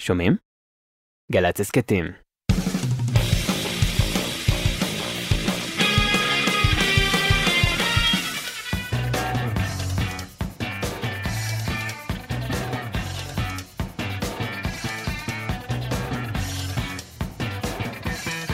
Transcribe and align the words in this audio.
שומעים? 0.00 0.36
גל"צ 1.32 1.60
הסכתים. 1.60 2.04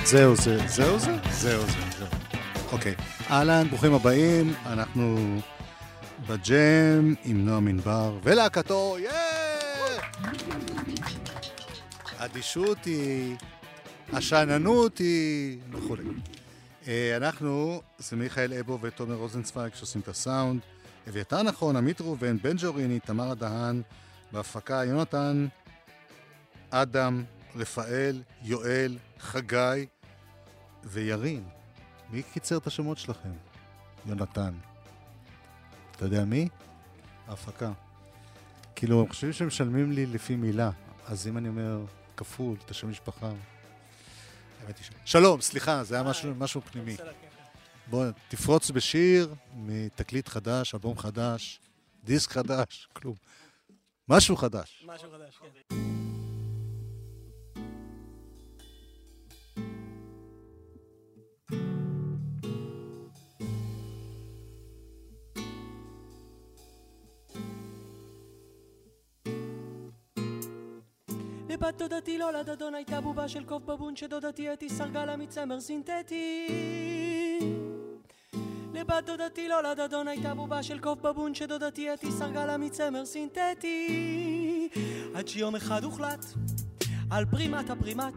זהו 0.05 0.37
זה, 0.37 0.69
זהו 0.69 0.99
זה, 0.99 1.17
זהו 1.31 1.63
זה, 1.63 1.73
זהו. 1.99 2.09
אוקיי, 2.73 2.95
אהלן, 3.31 3.69
ברוכים 3.69 3.95
הבאים, 3.95 4.55
אנחנו 4.67 5.17
בג'ם 6.29 7.15
עם 7.25 7.45
נועם 7.45 7.69
ענבר 7.69 8.19
ולהקתו, 8.23 8.97
יאה! 8.99 9.28
האדישות 12.19 12.85
היא, 12.85 13.37
השאננות 14.13 14.99
היא 14.99 15.59
וכולי. 15.73 16.03
אה, 16.89 17.17
אנחנו, 17.17 17.83
זה 17.99 18.17
מיכאל 18.17 18.53
אבו 18.53 18.79
ותומר 18.81 19.15
רוזנצוויג 19.15 19.75
שעושים 19.75 20.01
את 20.01 20.09
הסאונד, 20.09 20.61
אביתר 21.09 21.43
נכון, 21.43 21.77
עמית 21.77 22.01
ראובן, 22.01 22.39
בן 22.39 22.57
ג'וריני, 22.59 23.01
תמרה 23.01 23.35
דהן, 23.35 23.83
בהפקה 24.33 24.85
יונתן, 24.85 25.47
אדם, 26.71 27.25
רפאל, 27.57 28.23
יואל, 28.43 28.99
חגי 29.19 29.87
וירין. 30.85 31.45
מי 32.11 32.23
קיצר 32.23 32.57
את 32.57 32.67
השמות 32.67 32.99
שלכם? 32.99 33.33
יונתן. 34.07 34.55
אתה 35.91 36.05
יודע 36.05 36.25
מי? 36.25 36.49
ההפקה. 37.29 37.73
כאילו, 38.75 39.01
הם 39.01 39.09
חושבים 39.09 39.33
שמשלמים 39.33 39.93
לי 39.93 40.07
לפי 40.07 40.37
מילה, 40.37 40.71
אז 41.07 41.29
אם 41.29 41.39
אני 41.39 41.49
אומר 41.49 41.85
כפול, 42.19 42.57
את 42.65 42.71
השם 42.71 42.91
משפחה... 42.91 43.31
שלום, 45.05 45.41
סליחה, 45.41 45.85
זה 45.85 45.95
היה 45.95 46.05
משהו, 46.05 46.35
משהו 46.35 46.61
פנימי. 46.61 46.97
בוא, 47.87 48.07
תפרוץ 48.29 48.71
בשיר 48.71 49.35
מתקליט 49.57 50.29
חדש, 50.29 50.75
אלבום 50.75 50.99
חדש, 50.99 51.61
דיסק 52.05 52.31
חדש, 52.31 52.89
כלום. 52.93 53.15
משהו 54.09 54.37
חדש. 54.37 54.85
משהו 54.87 55.11
חדש, 55.11 55.39
כן. 55.69 55.98
לבת 71.69 71.79
דודתי 71.79 72.19
לא 72.19 72.33
לדדון 72.33 72.75
הייתה 72.75 73.01
בובה 73.01 73.29
של 73.29 73.45
קוף 73.45 73.63
בבון 73.63 73.97
שדודתי 73.97 74.53
אתי 74.53 74.69
סרגה 74.69 75.05
לה 75.05 75.17
מצמר 75.17 75.61
סינתטי. 75.61 76.49
לבת 78.75 79.05
דודתי 79.07 79.49
לא 79.49 79.63
לדדון 79.63 80.09
הייתה 80.09 80.35
בובה 80.35 80.63
של 80.63 80.79
קוף 80.79 80.99
בבון 80.99 81.35
שדודתי 81.35 81.95
אתי 81.95 82.13
סרגה 82.13 82.47
לה 82.47 82.57
מצמר 82.57 83.07
סינתטי. 83.07 84.69
עד 85.15 85.29
שיום 85.29 85.57
אחד 85.57 85.85
הוחלט 85.85 86.25
על 87.11 87.25
פרימת 87.25 87.71
הפרימט 87.71 88.15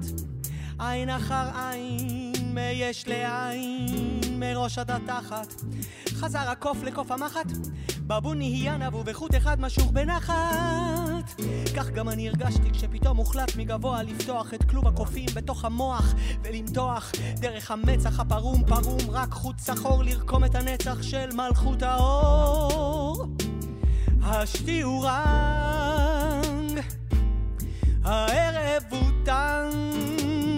עין 0.79 1.09
אחר 1.09 1.49
עין 1.55 2.33
מיש 2.53 3.07
לעין 3.07 4.39
מראש 4.39 4.77
עד 4.77 4.91
התחת. 4.91 5.53
חזר 6.07 6.49
הקוף 6.49 6.83
לקוף 6.83 7.11
המחט 7.11 7.47
בבון 8.11 8.37
נהיה 8.37 8.77
נבו 8.77 9.03
וחוט 9.05 9.35
אחד 9.35 9.61
משוך 9.61 9.91
בנחת. 9.91 11.41
כך 11.75 11.89
גם 11.89 12.09
אני 12.09 12.29
הרגשתי 12.29 12.71
כשפתאום 12.71 13.17
הוחלט 13.17 13.55
מגבוה 13.55 14.03
לפתוח 14.03 14.53
את 14.53 14.63
כלוב 14.63 14.87
הקופים 14.87 15.25
בתוך 15.35 15.65
המוח 15.65 16.13
ולמתוח 16.43 17.11
דרך 17.35 17.71
המצח 17.71 18.19
הפרום 18.19 18.63
פרום 18.67 18.99
רק 19.09 19.31
חוט 19.31 19.59
שחור 19.65 20.03
לרקום 20.03 20.45
את 20.45 20.55
הנצח 20.55 21.01
של 21.01 21.29
מלכות 21.33 21.83
האור. 21.83 23.25
השתיעו 24.23 25.01
רנג 25.01 26.79
הערב 28.03 28.83
הוא 28.89 29.09
טנג 29.25 30.51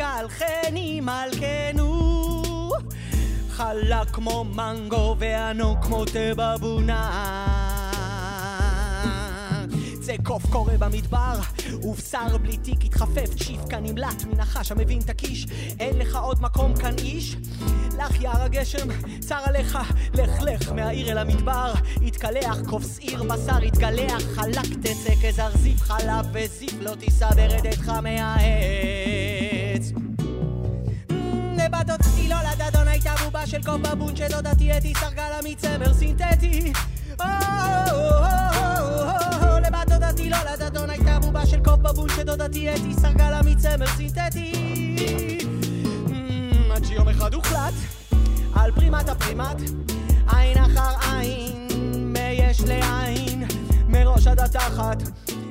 על 0.00 0.28
חני 0.28 1.00
מלכנו 1.00 1.83
חלק 3.56 4.10
כמו 4.12 4.44
מנגו 4.44 5.16
וענוג 5.18 5.84
כמו 5.84 6.04
תבבונה 6.04 7.10
זה 10.00 10.14
קוף 10.22 10.46
קורא 10.46 10.72
במדבר, 10.78 11.40
ובשר 11.82 12.38
בלי 12.38 12.56
תיק 12.56 12.84
התחפף 12.84 13.34
צ'יפקה 13.34 13.80
נמלט 13.80 14.24
מנחש 14.24 14.72
המבין 14.72 15.00
את 15.04 15.10
הקיש. 15.10 15.46
אין 15.80 15.98
לך 15.98 16.16
עוד 16.16 16.42
מקום 16.42 16.76
כאן 16.76 16.94
איש? 16.98 17.36
לך 17.98 18.22
יער 18.22 18.42
הגשם, 18.42 18.88
צר 19.20 19.40
עליך, 19.44 19.78
לך 20.14 20.42
לך 20.42 20.72
מהעיר 20.72 21.12
אל 21.12 21.18
המדבר. 21.18 21.72
התקלח, 22.06 22.58
כובס 22.68 22.98
עיר 22.98 23.22
בשר 23.22 23.58
התגלח, 23.66 24.22
חלק 24.34 24.66
תצא 24.82 25.14
כזרזיף 25.22 25.80
חלב 25.80 26.26
וזיף 26.32 26.74
לא 26.80 26.94
תישא 26.94 27.28
ברדתך 27.30 27.88
מהעץ 27.88 29.33
של 33.54 33.62
קוף 33.62 33.80
בבון 33.80 34.16
שדודתי 34.16 34.76
אתי 34.76 34.92
סרגה 35.00 35.28
לה 35.30 35.38
מצמר 35.44 35.94
סינתטי. 35.94 36.72
לבת 39.62 39.88
דודתי 39.88 40.30
לא 40.30 40.36
לדדון 40.52 40.90
הייתה 40.90 41.18
בובה 41.18 41.46
של 41.46 41.64
קוף 41.64 41.76
בבון 41.76 42.08
שדודתי 42.08 42.74
אתי 42.74 42.94
סרגה 43.00 43.30
לה 43.30 43.40
מצמר 43.42 43.86
סינתטי. 43.86 44.52
עד 46.74 46.84
שיום 46.84 47.08
אחד 47.08 47.34
הוחלט 47.34 47.74
על 48.54 48.72
פרימת 48.72 49.08
הפרימט 49.08 49.60
עין 50.28 50.58
אחר 50.58 51.10
עין 51.10 51.68
מיש 51.94 52.60
לעין 52.60 53.44
מראש 53.88 54.26
עד 54.26 54.40
התחת. 54.40 55.02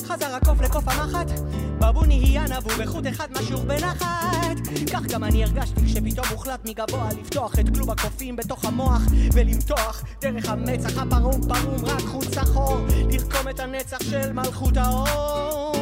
חזר 0.08 0.36
הקוף 0.36 0.62
לקוף 0.62 0.88
המחט 0.88 1.32
בבון 1.80 2.08
נהיה 2.08 2.44
נבו 2.44 2.70
בחוט 2.70 3.08
אחד 3.08 3.28
משוך 3.32 3.62
בנחת 3.62 4.63
כך 4.94 5.06
גם 5.06 5.24
אני 5.24 5.44
הרגשתי 5.44 5.82
כשפתאום 5.86 6.28
הוחלט 6.30 6.70
מגבוה 6.70 7.10
לפתוח 7.22 7.60
את 7.60 7.76
כלוב 7.76 7.92
הקופים 7.92 8.36
בתוך 8.36 8.66
המוח 8.66 9.02
ולמתוח 9.34 10.04
דרך 10.22 10.50
המצח 10.50 10.98
הפרום 10.98 11.42
פרום 11.42 11.86
רק 11.86 12.02
חוט 12.02 12.34
שחור 12.34 12.78
לרקום 13.12 13.50
את 13.50 13.60
הנצח 13.60 13.98
של 14.04 14.34
מלכות 14.34 14.78
האור 14.78 15.73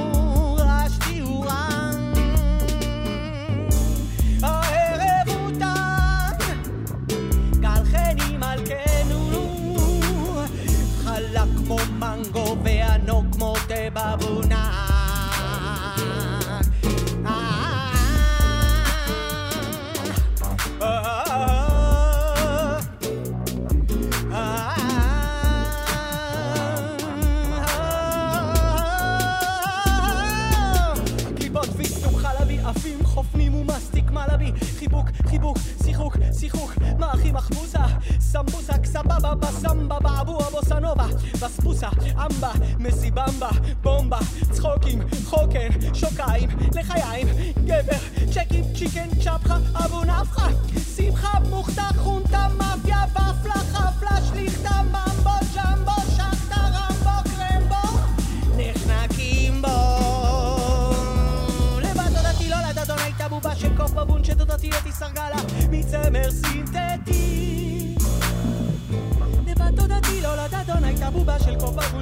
שיחוק 36.42 36.72
שיחוק 36.72 37.00
מאחי 37.00 37.32
מחבוסה 37.32 37.84
סמבוסק 38.20 38.86
סבבה 38.86 39.36
בסמבה 39.36 40.00
באבו 40.00 40.44
הבוסנובה 40.44 41.08
בספוסה 41.42 41.90
אמבה 42.26 42.52
מסיבמבה 42.80 43.50
בומבה 43.82 44.20
צחוקים 44.52 45.00
חוקן 45.26 45.70
שוקיים 45.94 46.50
לחיים 46.76 47.28
גבר 47.66 47.98
צ'קים 48.34 48.64
צ'יקן 48.76 49.10
צ'פחה 49.20 49.58
אבו 49.86 50.04
נפחה 50.04 50.48
שמחה 50.96 51.40
מוכתה 51.50 51.88
חונטה 51.98 52.48
מאפיה 52.58 53.06
ופלה 53.12 53.41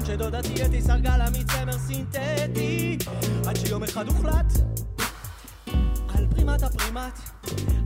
קוף 0.09 0.17
בבון 0.17 0.31
שדודתי 0.31 0.65
אתי 0.65 0.81
סרגה 0.81 1.17
לה 1.17 1.25
מצמר 1.29 1.77
סינתטי. 1.77 2.97
עד 3.47 3.55
שיום 3.55 3.83
אחד 3.83 4.07
הוחלט 4.07 4.53
על 6.15 6.27
פרימת 6.29 6.63
הפרימט 6.63 7.19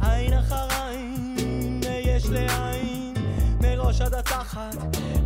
עין 0.01 0.33
אחר 0.33 0.67
עין 0.87 1.81
יש 1.85 2.25
לעין 2.25 3.13
מראש 3.61 4.01
עד 4.01 4.13
התחת. 4.13 4.75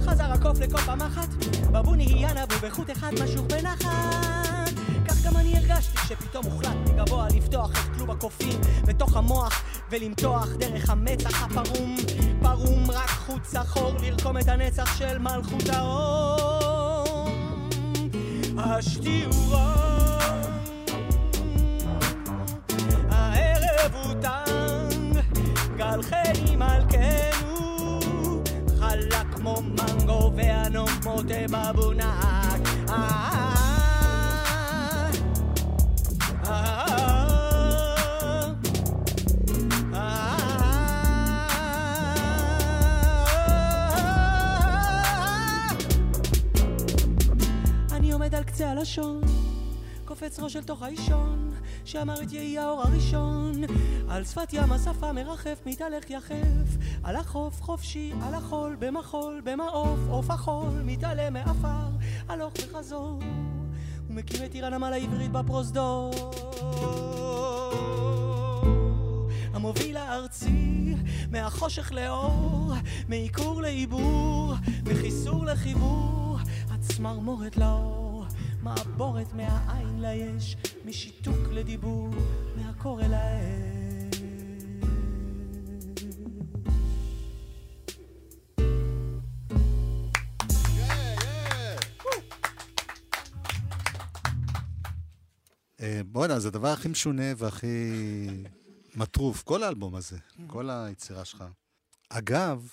חזר 0.01 0.31
הקוף 0.31 0.59
לקוף 0.59 0.89
המחט 0.89 1.29
בבון 1.71 1.97
נהיה 1.97 2.29
נבו 2.33 2.67
בחוט 2.67 2.91
אחד 2.91 3.11
משוך 3.23 3.45
בנחת. 3.45 4.71
כך 5.07 5.25
גם 5.25 5.35
פתאום 6.19 6.45
הוחלט 6.45 6.77
מגבוה 6.89 7.27
לפתוח 7.35 7.71
את 7.71 7.95
כלוב 7.95 8.11
הקופים 8.11 8.61
בתוך 8.83 9.17
המוח 9.17 9.63
ולמתוח 9.89 10.47
דרך 10.59 10.89
המצח 10.89 11.43
הפרום. 11.43 11.95
פרום 12.41 12.91
רק 12.91 13.09
חוץ 13.09 13.51
שחור 13.53 13.93
לרקום 14.01 14.37
את 14.37 14.47
הנצח 14.47 14.97
של 14.97 15.17
מלכות 15.17 15.69
האור 15.69 16.56
השתיעו 18.69 19.51
רם 19.51 20.41
הערב 23.09 23.95
הוא 24.03 24.13
טנג 24.21 25.19
גל 25.77 26.01
חיים 26.01 26.59
מלכנו 26.59 27.99
חלק 28.79 29.25
כמו 29.35 29.61
מנגו 29.61 30.31
והנומות 30.35 31.25
בבונק 31.51 32.03
אה, 32.03 32.26
הלשון, 48.77 49.21
קופץ 50.05 50.39
ראש 50.39 50.55
אל 50.55 50.63
תוך 50.63 50.81
האישון, 50.81 51.51
שאמר 51.85 52.21
את 52.23 52.31
יהי 52.31 52.57
האור 52.57 52.81
הראשון. 52.81 53.61
על 54.09 54.23
שפת 54.23 54.53
ים 54.53 54.71
השפה 54.71 55.13
מרחף, 55.13 55.59
מתהלך 55.65 56.09
יחף, 56.09 56.77
על 57.03 57.15
החוף 57.15 57.61
חופשי, 57.61 58.13
על 58.23 58.33
החול, 58.33 58.75
במחול, 58.79 59.41
במעוף, 59.43 59.99
עוף 60.09 60.29
החול, 60.29 60.81
מתעלה 60.85 61.29
מעפר, 61.29 61.89
הלוך 62.29 62.53
וחזור. 62.57 63.19
הוא 64.07 64.15
מקים 64.15 64.45
את 64.45 64.53
עיר 64.53 64.65
הנמל 64.65 64.93
העברית 64.93 65.31
בפרוזדור. 65.31 66.11
המוביל 69.53 69.97
הארצי, 69.97 70.95
מהחושך 71.31 71.91
לאור, 71.91 72.73
מעיקור 73.09 73.61
לעיבור, 73.61 74.53
מחיסור 74.85 75.45
לחיבור, 75.45 76.37
הצמרמורת 76.71 77.57
לאור, 77.57 78.06
מעבורת 78.67 79.33
מהעין 79.33 80.01
ליש, 80.01 80.57
משיתוק 80.85 81.47
לדיבור, 81.51 82.09
מהקור 82.55 83.01
אל 83.01 83.13
האש. 83.13 84.21
אה, 95.81 96.01
בואנה, 96.05 96.39
זה 96.39 96.47
הדבר 96.47 96.67
הכי 96.67 96.87
משונה 96.87 97.23
והכי 97.37 97.67
מטרוף, 98.95 99.43
כל 99.43 99.63
האלבום 99.63 99.95
הזה, 99.95 100.17
כל 100.47 100.69
היצירה 100.69 101.25
שלך. 101.25 101.43
אגב, 102.09 102.67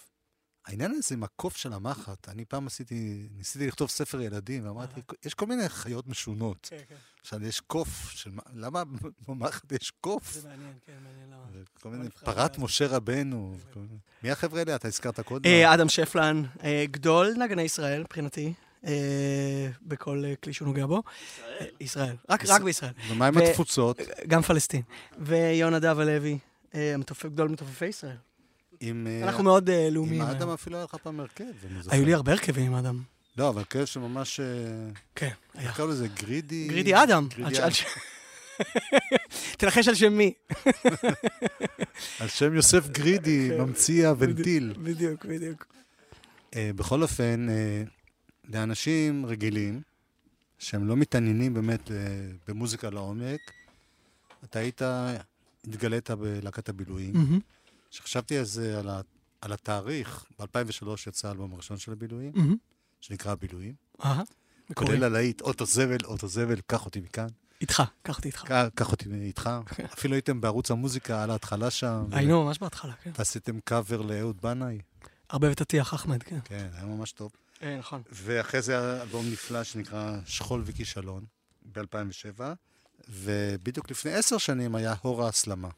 העניין 0.67 0.91
הזה 0.91 1.15
עם 1.15 1.25
הקוף 1.25 1.57
של 1.57 1.73
המחט, 1.73 2.29
אני 2.29 2.45
פעם 2.45 2.67
עשיתי, 2.67 3.29
ניסיתי 3.37 3.67
לכתוב 3.67 3.91
ספר 3.91 4.21
ילדים, 4.21 4.67
ואמרתי, 4.67 5.01
יש 5.25 5.35
כל 5.35 5.47
מיני 5.47 5.69
חיות 5.69 6.07
משונות. 6.07 6.67
כן, 6.71 6.77
כן. 6.89 6.95
עכשיו, 7.21 7.47
יש 7.47 7.61
קוף 7.61 8.11
של... 8.11 8.31
למה 8.55 8.83
במחט 9.29 9.73
יש 9.73 9.93
קוף? 10.01 10.33
זה 10.33 10.49
מעניין, 10.49 10.73
כן, 10.87 10.93
מעניין 11.05 11.31
למה. 11.31 11.63
כל 11.81 11.89
מיני, 11.89 12.11
פרת 12.11 12.59
משה 12.59 12.87
רבנו. 12.87 13.57
וכל 13.71 13.81
מיני- 13.81 13.99
מי 14.23 14.31
החבר'ה 14.31 14.61
האלה? 14.61 14.75
אתה 14.77 14.89
הזכרת 14.89 15.21
קודם? 15.21 15.45
אה, 15.51 15.75
אדם 15.75 15.89
שפלן, 15.89 16.43
אה, 16.65 16.85
גדול 16.91 17.35
נגני 17.39 17.63
ישראל 17.63 18.01
מבחינתי, 18.01 18.53
אה, 18.87 19.71
בכל 19.83 20.25
כלי 20.43 20.53
שהוא 20.53 20.69
נוגע 20.69 20.87
בו. 20.87 21.03
אה, 21.61 21.67
ישראל. 21.81 22.17
רק 22.31 22.41
רק 22.49 22.63
בישראל. 22.63 22.93
ומה 23.09 23.27
עם 23.27 23.39
התפוצות? 23.39 23.99
גם 24.29 24.43
פלסטין. 24.43 24.83
ויונדב 25.19 25.99
הלוי, 25.99 26.39
אה, 26.75 26.95
מתופף- 26.99 27.27
גדול 27.29 27.49
מתופפי 27.49 27.87
ישראל. 27.87 28.17
עם... 28.85 29.07
אה, 29.07 29.29
אנחנו 29.29 29.45
מאוד 29.45 29.71
אה, 29.71 29.87
עם 29.87 29.95
לאומיים. 29.95 30.23
אדם 30.23 30.41
היום. 30.41 30.51
אפילו 30.51 30.77
היה 30.77 30.85
לך 30.85 30.95
פעם 30.95 31.21
הרכב, 31.21 31.45
אני 31.45 31.83
זוכר. 31.83 31.97
היו 31.97 32.05
לי 32.05 32.15
הרבה 32.15 32.33
הרכבים 32.33 32.67
עם 32.67 32.75
אדם. 32.75 33.03
לא, 33.39 33.49
אבל 33.49 33.59
הרכב 33.59 33.85
שממש... 33.85 34.41
אה, 34.41 34.47
כן, 35.15 35.31
היה. 35.55 35.73
קראו 35.73 35.89
לזה? 35.89 36.09
גרידי? 36.09 36.69
גרידי 36.69 36.95
אדם. 36.95 37.29
אדם. 37.43 37.71
תנחש 39.59 39.89
על 39.89 39.95
שם 39.95 40.13
מי. 40.19 40.33
על 42.21 42.29
שם 42.29 42.55
יוסף 42.55 42.89
גרידי, 42.89 43.49
כן. 43.51 43.61
ממציא 43.61 44.09
הוונטיל. 44.09 44.75
בדיוק, 44.83 45.25
בדיוק. 45.25 45.67
בכל 46.57 47.03
אופן, 47.03 47.47
לאנשים 48.49 49.27
רגילים, 49.27 49.81
שהם 50.59 50.89
לא 50.89 50.97
מתעניינים 50.97 51.55
באמת 51.55 51.91
במוזיקה 52.49 52.91
לעומק, 52.91 53.41
אתה 54.45 54.59
היית, 54.59 54.83
התגלית 55.65 56.11
בלהקת 56.11 56.69
הבילויים. 56.69 57.13
מהמם, 57.15 57.41
כשחשבתי 57.95 58.39
על 58.39 58.45
זה, 58.45 58.79
על, 58.79 58.89
ה, 58.89 59.01
על 59.41 59.53
התאריך, 59.53 60.25
ב-2003 60.39 60.87
יצא 61.07 61.29
האלבום 61.29 61.53
הראשון 61.55 61.79
של 61.79 61.93
הבילויים, 61.93 62.33
מהמם. 62.35 62.57
שנקרא 63.01 63.33
הבילויים. 63.33 63.75
אהה, 64.05 64.23
מקורי. 64.71 64.87
כולל 64.91 65.05
הלהיט, 65.05 65.41
אוטו 65.41 65.67
זבל, 65.67 65.97
אוטו 66.05 66.29
זבל, 66.29 66.61
קח 66.67 66.85
אותי 66.85 67.01
מכאן. 67.01 67.27
איתך, 67.61 67.83
קח 68.03 68.17
אותי 68.17 68.29
איתך. 68.29 68.43
קח- 68.47 68.67
קח 68.75 68.93
אותי 68.93 69.09
איתך. 69.15 69.51
אפילו 69.93 70.15
הייתם 70.15 70.41
בערוץ 70.41 70.71
המוזיקה 70.71 71.23
על 71.23 71.31
ההתחלה 71.31 71.71
שם. 71.71 72.05
היינו 72.13 72.45
ממש 72.45 72.59
בהתחלה, 72.59 72.93
כן. 73.03 73.11
ועשיתם 73.19 73.61
קאבר 73.61 74.01
לאהוד 74.03 74.41
בנאי. 74.43 74.79
הרבה 75.31 75.51
ותטיח, 75.51 75.95
אחמד, 75.95 76.23
כן. 76.23 76.39
כן, 76.45 76.69
היה 76.75 76.85
ממש 76.87 77.13
טוב. 77.13 77.33
אה, 77.63 77.79
נכון. 77.79 78.03
ואחרי 78.13 78.63
זה 78.63 78.79
היה 78.81 79.03
אלבום 79.03 79.27
נפלא 79.33 79.65
שנקרא 79.65 80.19
שכול 80.27 80.63
וכישלון, 80.67 81.25
ב-2007, 81.73 82.41
ובדיוק 83.09 83.91
לפני 83.91 84.13
עשר 84.15 84.39
שנים 84.39 84.75
היה 84.75 84.95
הור 85.03 85.25
ההסלמה. 85.25 85.69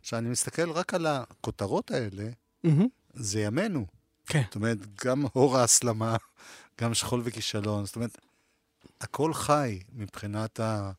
עכשיו, 0.00 0.18
אני 0.18 0.28
מסתכל 0.28 0.70
רק 0.70 0.94
על 0.94 1.06
הכותרות 1.06 1.90
האלה, 1.90 2.28
מהמם. 2.64 2.86
זה 3.14 3.40
ימינו. 3.40 3.86
כן. 4.26 4.42
זאת 4.46 4.54
אומרת, 4.54 4.78
גם 5.04 5.24
הור 5.32 5.58
ההסלמה, 5.58 6.16
גם 6.80 6.94
שכול 6.94 7.22
וכישלון. 7.24 7.86
זאת 7.86 7.96
אומרת, 7.96 8.18
הכל 9.00 9.34
חי 9.34 9.80
מבחינת 9.92 10.60
ה... 10.60 10.90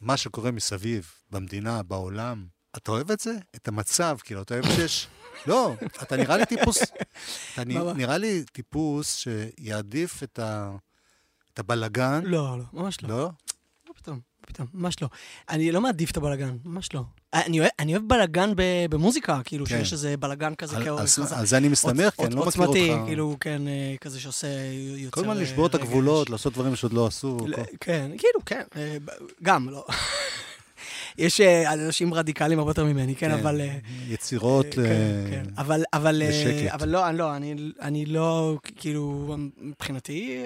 מה 0.00 0.16
שקורה 0.16 0.50
מסביב, 0.50 1.12
במדינה, 1.30 1.82
בעולם. 1.82 2.46
אתה 2.76 2.90
אוהב 2.90 3.10
את 3.10 3.20
זה? 3.20 3.32
את 3.56 3.68
המצב, 3.68 4.16
כאילו, 4.24 4.42
אתה 4.42 4.54
אוהב 4.54 4.66
שיש... 4.66 5.08
לא, 5.46 5.74
אתה 6.02 6.16
נראה 6.16 6.36
לי 6.36 6.46
טיפוס... 6.46 6.82
אתה? 7.52 7.64
נראה 7.94 8.18
לי 8.18 8.44
טיפוס 8.52 9.16
שיעדיף 9.16 10.22
את, 10.22 10.38
ה... 10.38 10.76
את 11.54 11.58
הבלגן. 11.58 12.20
לא, 12.24 12.58
לא, 12.58 12.64
ממש 12.72 13.02
לא. 13.02 13.08
לא? 13.08 13.30
פתאום, 14.52 14.66
ממש 14.74 14.96
לא. 15.02 15.08
אני 15.50 15.72
לא 15.72 15.80
מעדיף 15.80 16.10
את 16.10 16.16
הבלגן, 16.16 16.56
ממש 16.64 16.88
לא. 16.94 17.02
אני 17.34 17.60
אוהב- 17.60 17.70
אני 17.78 17.92
אוהב 17.96 18.08
בלגן 18.08 18.50
במוזיקה, 18.90 19.40
כאילו, 19.44 19.66
כן. 19.66 19.78
שיש 19.78 19.92
איזה 19.92 20.16
בלגן 20.16 20.54
כזה 20.54 20.76
על- 20.76 20.84
כאור. 20.84 21.00
על 21.00 21.06
חזק. 21.06 21.36
על 21.38 21.46
זה 21.46 21.56
אני 21.56 21.68
מסתמך, 21.68 22.14
כי 22.16 22.24
אני 22.24 22.34
לא 22.34 22.46
מכיר 22.46 22.62
עוצמתי, 22.62 22.90
אותך. 22.92 23.04
כאילו, 23.06 23.36
כן, 23.40 23.62
אה, 23.68 23.94
כזה 24.00 24.20
שעושה, 24.20 24.46
יוצר... 24.96 25.10
כל 25.10 25.20
הזמן 25.20 25.36
אה, 25.36 25.42
לשבור 25.42 25.66
את. 25.66 25.74
הגבולות, 25.74 26.30
לעשות 26.30 26.52
דברים 26.52 26.76
שעוד 26.76 26.92
לא 26.92 27.06
עשו. 27.06 27.36
כן, 27.80 28.10
כאילו, 28.18 28.40
כן, 28.46 28.62
אה, 28.76 28.96
גם, 29.42 29.68
לא. 29.68 29.84
יש 31.18 31.40
אה, 31.40 31.72
אנשים 31.72 32.14
רדיקליים 32.14 32.58
הרבה 32.58 32.70
יותר 32.70 32.84
ממני, 32.84 33.16
כן, 33.16 33.30
אבל... 33.30 33.60
אה, 33.60 33.78
יצירות... 34.08 34.66
כן, 34.74 34.82
אה, 34.82 35.26
כן. 35.30 35.44
אבל, 35.56 35.82
אבל, 35.92 36.14
לשקט. 36.18 36.72
אבל 36.72 36.88
לא, 36.88 37.08
אני 37.08 37.18
לא, 37.18 37.36
אני, 37.80 38.06
לא, 38.06 38.58
כאילו, 38.76 39.36
מבחינתי, 39.58 40.44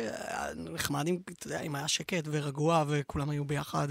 נחמד 0.56 1.08
אם, 1.08 1.18
אתה 1.38 1.46
יודע, 1.46 1.60
אם 1.60 1.74
היה 1.74 1.88
שקט 1.88 2.24
ורגוע 2.30 2.84
וכולם 2.88 3.30
היו 3.30 3.44
ביחד 3.44 3.88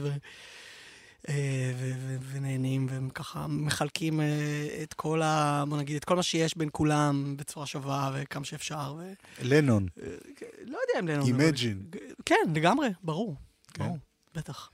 ונהנים 2.32 2.88
וככה 2.90 3.48
מחלקים 3.48 4.22
אה, 4.22 4.26
את 4.84 4.94
כל 4.94 5.22
ה... 5.22 5.64
בוא 5.70 5.78
נגיד, 5.78 5.96
את 5.96 6.06
כל 6.06 6.16
מה 6.16 6.24
שיש 6.24 6.58
בין 6.58 6.70
כולם 6.72 7.38
בצורה 7.38 7.66
שווה 7.66 8.12
וכמה 8.14 8.46
שאפשר. 8.46 8.96
ו, 8.98 9.14
לנון, 9.42 9.88
לא 10.66 10.78
יודע 10.88 11.00
אם 11.00 11.08
לנו... 11.08 11.26
Imagine. 11.26 11.98
כן, 12.26 12.36
לגמרי, 12.56 12.88
ברור. 13.04 13.36
כן. 13.74 13.84
ברור, 13.84 13.98
בטח. 14.36 14.70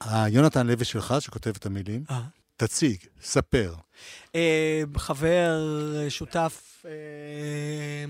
היונתן 0.00 0.66
לוי 0.66 0.84
שלך, 0.84 1.14
שכותב 1.20 1.52
את 1.58 1.66
המילים, 1.66 2.04
אה. 2.10 2.20
תציג, 2.56 2.96
ספר. 3.22 3.74
אה, 4.34 4.82
חבר, 4.96 5.60
אה, 5.96 6.10
שותף, 6.10 6.84
אה, 6.88 8.04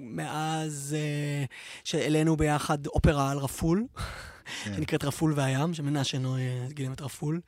מאז 0.00 0.96
אה, 0.98 1.44
שהעלינו 1.84 2.36
ביחד 2.36 2.86
אופרה 2.86 3.30
על 3.30 3.38
רפול, 3.38 3.86
כן. 4.64 4.74
שנקראת 4.76 5.04
רפול 5.04 5.32
והים, 5.36 5.74
שמנשה 5.74 6.18
נוי 6.18 6.40
גילם 6.68 6.92
את 6.92 7.00
רפול. 7.00 7.40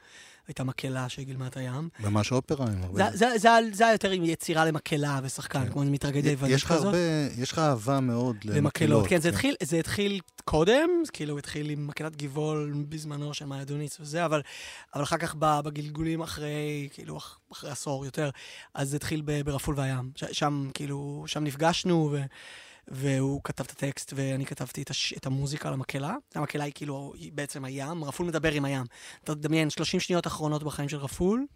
הייתה 0.49 0.65
מקהלה 0.65 1.09
שגילמה 1.09 1.47
את 1.47 1.57
הים. 1.57 1.89
ממש 2.01 2.33
אופרה 2.33 2.67
עם 2.67 2.83
הרבה... 2.83 3.11
זה- 3.11 3.17
זה- 3.19 3.39
זה- 3.39 3.49
זה 3.73 3.85
היה 3.85 3.95
יותר 3.95 4.11
עם 4.11 4.25
יצירה 4.25 4.65
למקהלה 4.65 5.21
ושחקן, 5.23 5.65
כן. 5.65 5.73
כמו 5.73 5.85
מתרגדי 5.85 6.31
יוונית 6.31 6.65
כזאת. 6.65 6.85
הרבה, 6.85 6.99
יש 7.39 7.53
לך 7.53 7.59
אהבה 7.59 8.01
מאוד 8.01 8.37
למקהלות. 8.37 8.57
למקהלות. 8.57 9.07
כן, 9.07 9.21
זה 9.21 9.29
התחיל, 9.29 9.55
זה 9.63 9.77
התחיל 9.79 10.21
קודם, 10.45 10.91
כאילו 11.13 11.39
התחיל 11.39 11.71
עם 11.71 11.87
מקהלת 11.87 12.17
גבעול 12.17 12.75
בזמנו 12.89 13.35
של 13.35 13.45
מאיה 13.45 13.65
דוניץ 13.65 14.01
וזה, 14.01 14.25
אבל, 14.25 14.43
אבל 14.95 15.03
אחר 15.03 15.17
כך 15.17 15.35
בגלגולים 15.39 16.21
אחרי, 16.21 16.89
כאילו, 16.93 17.19
אח- 17.19 17.39
אחרי 17.53 17.71
עשור 17.71 18.05
יותר, 18.05 18.31
אז 18.75 18.89
זה 18.91 18.97
התחיל 18.97 19.23
ברפול 19.45 19.75
והים. 19.79 20.11
ש- 20.17 20.25
שם, 20.33 20.71
כאילו, 20.75 21.25
שם 21.27 21.45
נפגשנו, 21.45 22.09
ו, 22.13 22.23
והוא 22.89 23.41
כתב 23.45 23.65
את 23.65 23.71
הטקסט 23.71 24.13
ואני 24.17 24.47
כתבתי 24.47 24.83
את, 24.83 24.91
הש... 24.91 25.13
את 25.13 25.27
המוזיקה 25.27 25.71
למקהלה. 25.71 26.15
המקהלה 26.35 26.65
היא 26.65 26.73
כאילו, 26.75 27.13
היא 27.17 27.33
בעצם 27.33 27.65
הים, 27.65 28.05
רפול 28.05 28.27
מדבר 28.27 28.53
עם 28.53 28.65
הים. 28.65 28.85
אתה 29.25 29.35
תדמיין, 29.35 29.71
30 29.71 30.01
שניות 30.01 30.27
אחרונות 30.27 30.63
בחיים 30.63 30.89
של 30.89 30.97
רפול, 30.97 31.47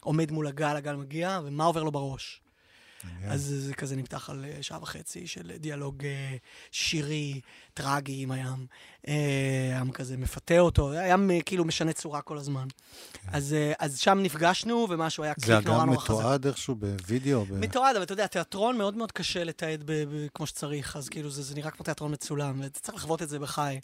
עומד 0.00 0.30
מול 0.30 0.46
הגל, 0.46 0.76
הגל 0.76 0.96
מגיע, 0.96 1.40
ומה 1.44 1.64
עובר 1.64 1.82
לו 1.82 1.92
בראש? 1.92 2.40
אז 3.28 3.54
זה 3.58 3.74
כזה 3.74 3.96
נמתח 3.96 4.30
על 4.30 4.44
אה, 4.44 4.62
שעה 4.62 4.78
וחצי 4.82 5.26
של 5.26 5.52
דיאלוג 5.56 6.04
אה, 6.04 6.36
שירי, 6.70 7.40
טרגי 7.74 8.22
עם 8.22 8.30
הים. 8.30 8.66
אה, 9.08 9.14
הים 9.76 9.92
כזה 9.92 10.16
מפתה 10.16 10.58
אותו, 10.58 10.92
הים 10.92 11.30
כאילו 11.46 11.64
משנה 11.64 11.92
צורה 11.92 12.22
כל 12.22 12.38
הזמן. 12.38 12.66
כן. 13.12 13.28
אז, 13.32 13.54
אז 13.78 13.98
שם 13.98 14.18
נפגשנו, 14.22 14.86
ומשהו 14.90 15.24
היה 15.24 15.34
קליק 15.34 15.66
נורא 15.66 15.84
נורא 15.84 15.96
חזק. 15.96 16.08
זה 16.08 16.14
אגב 16.14 16.22
מתועד 16.22 16.46
איכשהו 16.46 16.74
בווידאו? 16.74 17.44
ב... 17.44 17.52
מתועד, 17.52 17.96
אבל 17.96 18.02
אתה 18.02 18.12
יודע, 18.12 18.26
תיאטרון 18.26 18.78
מאוד 18.78 18.96
מאוד 18.96 19.12
קשה 19.12 19.44
לתעד 19.44 19.90
כמו 20.34 20.46
שצריך, 20.46 20.96
אז 20.96 21.08
כאילו 21.08 21.30
זה, 21.30 21.42
זה 21.42 21.54
נראה 21.54 21.70
כמו 21.70 21.84
תיאטרון 21.84 22.12
מצולם, 22.12 22.60
ואתה 22.60 22.80
צריך 22.80 22.94
לחוות 22.94 23.22
את 23.22 23.28
זה 23.28 23.38
בחי. 23.38 23.78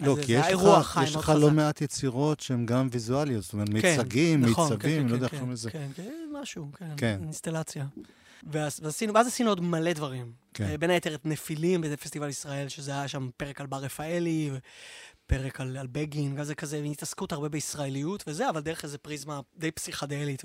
לא, 0.00 0.16
כי 0.22 0.32
יש 0.32 0.46
לך, 0.52 1.00
יש 1.04 1.16
לך 1.16 1.32
לא 1.40 1.50
מעט 1.50 1.80
יצירות 1.80 2.40
שהן 2.40 2.66
גם 2.66 2.88
ויזואליות, 2.92 3.44
זאת 3.44 3.52
אומרת, 3.52 3.68
כן, 3.68 3.96
מיצגים, 3.96 4.40
נכון, 4.40 4.70
מיצבים, 4.70 5.02
כן, 5.02 5.08
לא 5.08 5.14
יודע 5.14 5.26
איך 5.26 5.34
קוראים 5.34 5.52
לזה. 5.52 5.70
כן, 5.70 5.88
כן, 5.96 6.12
משהו, 6.32 6.68
כן, 6.78 6.94
כן. 6.96 7.20
ועשינו, 8.42 9.14
ואז 9.14 9.26
עשינו 9.26 9.50
עוד 9.50 9.60
מלא 9.60 9.92
דברים. 9.92 10.32
כן. 10.54 10.64
אה, 10.64 10.78
בין 10.78 10.90
היתר 10.90 11.14
את 11.14 11.26
נפילים 11.26 11.80
בפסטיבל 11.80 12.28
ישראל, 12.28 12.68
שזה 12.68 12.90
היה 12.90 13.08
שם 13.08 13.28
פרק 13.36 13.60
על 13.60 13.66
בר 13.66 13.78
רפאלי, 13.78 14.50
פרק 15.26 15.60
על, 15.60 15.76
על 15.76 15.86
בגין, 15.86 16.34
וזה 16.40 16.54
כזה, 16.54 16.76
התעסקות 16.76 17.32
הרבה 17.32 17.48
בישראליות 17.48 18.24
וזה, 18.26 18.50
אבל 18.50 18.60
דרך 18.60 18.84
איזה 18.84 18.98
פריזמה 18.98 19.40
די 19.56 19.70
פסיכדלית 19.70 20.42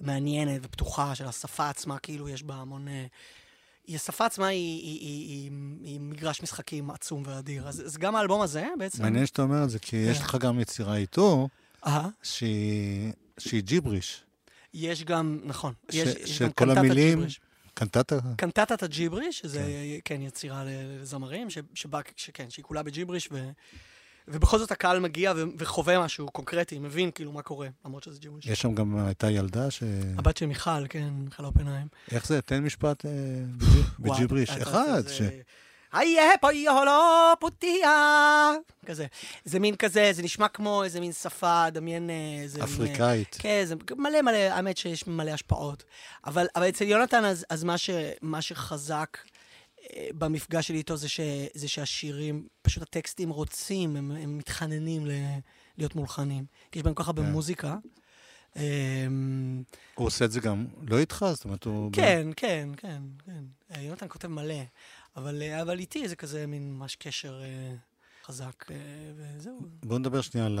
ומעניינת 0.00 0.60
ופתוחה 0.64 1.14
של 1.14 1.26
השפה 1.26 1.68
עצמה, 1.68 1.98
כאילו 1.98 2.28
יש 2.28 2.42
בה 2.42 2.54
המון... 2.54 2.88
אה, 2.88 3.06
השפה 3.96 4.26
עצמה 4.26 4.46
היא, 4.46 4.82
היא, 4.82 5.00
היא, 5.00 5.28
היא, 5.28 5.50
היא 5.84 6.00
מגרש 6.00 6.42
משחקים 6.42 6.90
עצום 6.90 7.22
ואדיר. 7.26 7.68
אז, 7.68 7.80
אז 7.86 7.98
גם 7.98 8.16
האלבום 8.16 8.40
הזה 8.40 8.66
בעצם... 8.78 9.02
מעניין 9.02 9.26
שאתה 9.26 9.42
אומר 9.42 9.64
את 9.64 9.70
זה, 9.70 9.78
כי 9.78 9.96
יש 9.96 10.18
כן. 10.18 10.24
לך 10.24 10.34
גם 10.34 10.60
יצירה 10.60 10.96
איתו, 10.96 11.48
שהיא, 12.22 13.12
שהיא 13.38 13.62
ג'יבריש. 13.62 14.24
יש 14.74 15.04
גם, 15.04 15.40
נכון, 15.44 15.72
ש, 15.90 15.94
יש, 15.94 16.08
יש 16.08 16.42
גם 16.42 16.50
קנטטת 16.52 16.76
המילים... 16.76 17.14
ג'יבריש. 17.14 17.40
קנטטה? 17.74 18.18
קנטטת 18.36 18.82
הג'יבריש, 18.82 19.38
שזה, 19.38 19.60
כן, 20.04 20.16
כן 20.16 20.22
יצירה 20.22 20.64
לזמרים, 20.66 21.48
שבא, 21.74 22.00
שכן, 22.16 22.50
שהיא 22.50 22.64
כולה 22.64 22.82
בג'יבריש, 22.82 23.28
ו... 23.32 23.50
ובכל 24.28 24.58
זאת 24.58 24.70
הקהל 24.70 24.98
מגיע 25.00 25.32
ו- 25.36 25.44
וחווה 25.58 26.04
משהו 26.04 26.26
קונקרטי, 26.26 26.78
מבין 26.78 27.10
כאילו 27.10 27.32
מה 27.32 27.42
קורה, 27.42 27.68
למרות 27.84 28.02
שזה 28.02 28.18
ג'יבריש. 28.20 28.46
יש 28.46 28.60
שם 28.60 28.74
גם, 28.74 28.98
הייתה 28.98 29.30
ילדה 29.30 29.70
ש... 29.70 29.82
הבת 30.18 30.36
של 30.36 30.46
מיכל, 30.46 30.86
כן, 30.88 31.08
מיכל 31.12 31.44
אופנהיים. 31.44 31.86
איך 32.10 32.26
זה? 32.26 32.42
תן 32.42 32.62
משפט 32.62 33.06
אה, 33.06 33.10
בג'יבריש. 33.98 34.50
אחד, 34.50 35.02
ש... 35.08 35.22
היה 35.92 36.30
פה 36.40 36.52
יהולו 36.52 37.32
פוטיה. 37.40 38.52
כזה. 38.86 39.06
זה 39.44 39.58
מין 39.58 39.76
כזה, 39.76 40.10
זה 40.12 40.22
נשמע 40.22 40.48
כמו 40.48 40.84
איזה 40.84 41.00
מין 41.00 41.12
שפה, 41.12 41.70
דמיין 41.70 42.10
איזה... 42.42 42.64
אפריקאית. 42.64 43.32
מין, 43.32 43.42
כן, 43.42 43.62
זה 43.64 43.74
מלא 43.96 44.22
מלא, 44.22 44.36
האמת 44.36 44.76
שיש 44.76 45.06
מלא 45.06 45.30
השפעות. 45.30 45.84
אבל, 46.26 46.46
אבל 46.56 46.68
אצל 46.68 46.84
יונתן, 46.84 47.24
אז, 47.24 47.46
אז 47.50 47.64
מה, 47.64 47.78
ש, 47.78 47.90
מה 48.22 48.42
שחזק 48.42 49.18
אה, 49.82 50.08
במפגש 50.18 50.68
שלי 50.68 50.78
איתו 50.78 50.96
זה, 50.96 51.08
ש, 51.08 51.20
זה 51.54 51.68
שהשירים, 51.68 52.46
פשוט 52.62 52.82
הטקסטים 52.82 53.30
רוצים, 53.30 53.96
הם, 53.96 54.10
הם 54.10 54.38
מתחננים 54.38 55.06
ל, 55.06 55.10
להיות 55.78 55.94
מולחנים. 55.94 56.44
כי 56.72 56.78
יש 56.78 56.82
בהם 56.82 56.94
כל 56.94 57.02
כך 57.02 57.08
הרבה 57.08 57.22
כן. 57.22 57.32
מוזיקה. 57.32 57.76
אמ, 58.56 59.62
הוא 59.94 60.06
עושה 60.06 60.24
את 60.24 60.32
זה 60.32 60.40
גם 60.40 60.66
לא 60.82 60.98
איתך? 60.98 61.26
זאת 61.32 61.44
אומרת, 61.44 61.64
הוא... 61.64 61.90
כן, 61.92 62.28
כן, 62.36 62.68
כן, 62.76 63.02
כן. 63.26 63.42
אה, 63.74 63.82
יונתן 63.82 64.06
כותב 64.08 64.28
מלא. 64.28 64.62
אבל, 65.16 65.42
אה, 65.42 65.62
אבל 65.62 65.78
איתי 65.78 66.08
זה 66.08 66.16
כזה 66.16 66.46
מין 66.46 66.72
ממש 66.72 66.96
קשר 66.96 67.42
אה, 67.42 67.74
חזק, 68.24 68.64
אה, 68.70 68.76
וזהו. 69.16 69.60
בואו 69.82 69.98
נדבר 69.98 70.20
שנייה 70.20 70.46
על 70.46 70.58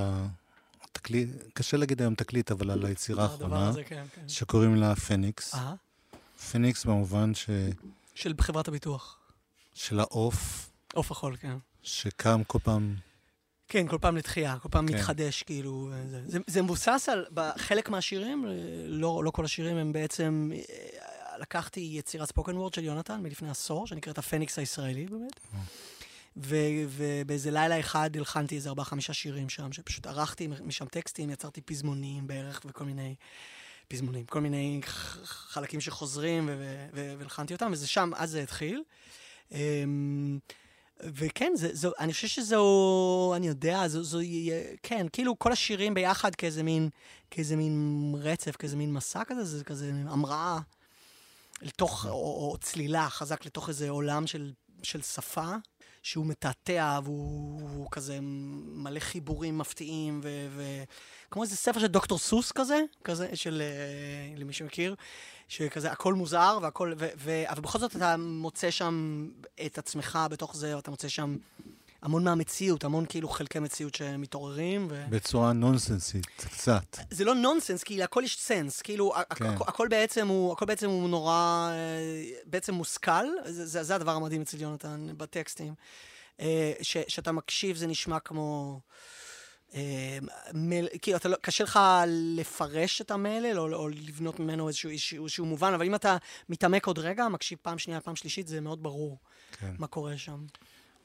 התקליט, 0.82 1.28
קשה 1.54 1.76
להגיד 1.76 2.00
היום 2.00 2.14
תקליט, 2.14 2.50
אבל 2.50 2.70
על 2.70 2.86
היצירה 2.86 3.22
האחרונה, 3.22 3.68
הזה, 3.68 3.84
כן, 3.84 4.04
כן. 4.14 4.28
שקוראים 4.28 4.76
לה 4.76 4.96
פניקס. 4.96 5.54
אה? 5.54 5.74
פניקס 6.52 6.84
במובן 6.84 7.34
ש... 7.34 7.50
של 8.14 8.34
חברת 8.40 8.68
הביטוח. 8.68 9.16
של 9.74 10.00
העוף. 10.00 10.70
עוף 10.94 11.10
החול, 11.10 11.36
כן. 11.36 11.56
שקם 11.82 12.42
כל 12.46 12.58
פעם... 12.58 12.94
כן, 13.68 13.88
כל 13.88 13.98
פעם 13.98 14.16
לתחייה, 14.16 14.58
כל 14.58 14.68
פעם 14.68 14.88
כן. 14.88 14.94
מתחדש, 14.94 15.42
כאילו. 15.42 15.90
זה, 16.10 16.22
זה, 16.26 16.38
זה 16.46 16.62
מבוסס 16.62 17.08
על, 17.12 17.26
חלק 17.56 17.88
מהשירים, 17.88 18.46
לא, 18.86 19.24
לא 19.24 19.30
כל 19.30 19.44
השירים 19.44 19.76
הם 19.76 19.92
בעצם 19.92 20.50
לקחתי 21.40 21.80
יצירת 21.80 22.28
ספוקן 22.28 22.56
וורד 22.56 22.74
של 22.74 22.84
יונתן 22.84 23.20
מלפני 23.22 23.50
עשור, 23.50 23.86
שנקראת 23.86 24.18
הפניקס 24.18 24.58
הישראלי 24.58 25.06
באמת. 25.06 25.40
ובאיזה 26.36 27.50
לילה 27.50 27.80
אחד 27.80 28.16
הלחנתי 28.16 28.56
איזה 28.56 28.68
ארבעה-חמישה 28.68 29.12
שירים 29.12 29.48
שם, 29.48 29.72
שפשוט 29.72 30.06
ערכתי 30.06 30.48
משם 30.64 30.86
טקסטים, 30.86 31.30
יצרתי 31.30 31.60
פזמונים 31.60 32.26
בערך 32.26 32.62
וכל 32.64 32.84
מיני 32.84 33.14
פזמונים, 33.88 34.24
כל 34.24 34.40
מיני 34.40 34.80
חלקים 35.24 35.80
שחוזרים, 35.80 36.48
והלחנתי 36.92 37.54
אותם, 37.54 37.70
וזה 37.72 37.86
שם, 37.86 38.10
אז 38.16 38.30
זה 38.30 38.42
התחיל. 38.42 38.82
אמ, 39.52 40.38
וכן, 41.00 41.52
זה, 41.54 41.68
זו, 41.72 41.90
אני 41.98 42.12
חושב 42.12 42.28
שזו, 42.28 43.32
אני 43.36 43.48
יודע, 43.48 43.88
זו, 43.88 44.02
זו, 44.02 44.18
כן, 44.82 45.06
כאילו 45.12 45.38
כל 45.38 45.52
השירים 45.52 45.94
ביחד 45.94 46.34
כאיזה 46.34 46.62
מין, 46.62 46.88
כאיזה 47.30 47.56
מין 47.56 48.14
רצף, 48.18 48.56
כאיזה 48.56 48.76
מין 48.76 48.92
מסע 48.92 49.24
כזה, 49.24 49.44
זה 49.44 49.64
כזה 49.64 49.92
המראה 50.06 50.58
לתוך, 51.62 52.06
או, 52.06 52.12
או 52.12 52.56
צלילה 52.60 53.08
חזק 53.10 53.46
לתוך 53.46 53.68
איזה 53.68 53.90
עולם 53.90 54.26
של, 54.26 54.52
של 54.82 55.02
שפה, 55.02 55.54
שהוא 56.02 56.26
מתעתע 56.26 56.98
והוא 57.04 57.88
כזה 57.90 58.18
מלא 58.20 59.00
חיבורים 59.00 59.58
מפתיעים, 59.58 60.20
ו, 60.22 60.46
ו, 60.50 60.62
כמו 61.30 61.42
איזה 61.42 61.56
ספר 61.56 61.80
של 61.80 61.86
דוקטור 61.86 62.18
סוס 62.18 62.52
כזה, 62.52 62.80
כזה, 63.04 63.36
של, 63.36 63.62
אה, 63.62 64.38
למי 64.38 64.52
שמכיר, 64.52 64.94
שכזה 65.48 65.92
הכל 65.92 66.14
מוזר 66.14 66.58
והכל, 66.62 66.92
ו, 66.98 67.08
ו, 67.16 67.42
אבל 67.46 67.60
בכל 67.60 67.78
זאת 67.78 67.96
אתה 67.96 68.16
מוצא 68.16 68.70
שם 68.70 69.28
את 69.66 69.78
עצמך 69.78 70.18
בתוך 70.30 70.56
זה, 70.56 70.78
אתה 70.78 70.90
מוצא 70.90 71.08
שם 71.08 71.36
המון 72.02 72.24
מהמציאות, 72.24 72.84
המון 72.84 73.04
כאילו 73.08 73.28
חלקי 73.28 73.58
מציאות 73.58 73.94
שמתעוררים. 73.94 74.86
ו... 74.90 75.04
בצורה 75.10 75.52
נונסנסית, 75.52 76.26
קצת. 76.26 76.96
זה 77.10 77.24
לא 77.24 77.34
נונסנס, 77.34 77.82
כי 77.82 77.96
להכל 77.98 78.22
יש 78.24 78.40
סנס. 78.40 78.82
כאילו, 78.82 79.12
כן. 79.34 79.44
הכ- 79.56 79.68
הכל, 79.68 79.88
בעצם 79.88 80.28
הוא, 80.28 80.52
הכל 80.52 80.64
בעצם 80.64 80.88
הוא 80.90 81.08
נורא, 81.08 81.68
אה, 81.72 82.40
בעצם 82.44 82.74
מושכל. 82.74 83.24
זה, 83.46 83.66
זה, 83.66 83.82
זה 83.82 83.94
הדבר 83.94 84.12
המדהים 84.12 84.42
אצל 84.42 84.60
יונתן 84.62 85.06
בטקסטים. 85.16 85.74
אה, 86.40 86.72
ש, 86.82 86.96
שאתה 87.08 87.32
מקשיב, 87.32 87.76
זה 87.76 87.86
נשמע 87.86 88.20
כמו... 88.20 88.80
אה, 89.74 90.18
מל, 90.54 90.86
כאילו, 91.02 91.18
לא, 91.24 91.36
קשה 91.40 91.64
לך 91.64 91.78
לפרש 92.08 93.00
את 93.00 93.10
המלל, 93.10 93.58
או, 93.58 93.72
או 93.74 93.88
לבנות 93.88 94.40
ממנו 94.40 94.68
איזשהו, 94.68 94.90
איזשהו, 94.90 95.24
איזשהו 95.24 95.46
מובן, 95.46 95.74
אבל 95.74 95.86
אם 95.86 95.94
אתה 95.94 96.16
מתעמק 96.48 96.86
עוד 96.86 96.98
רגע, 96.98 97.28
מקשיב 97.28 97.58
פעם 97.62 97.78
שנייה, 97.78 98.00
פעם 98.00 98.16
שלישית, 98.16 98.48
זה 98.48 98.60
מאוד 98.60 98.82
ברור 98.82 99.18
כן. 99.52 99.74
מה 99.78 99.86
קורה 99.86 100.18
שם. 100.18 100.44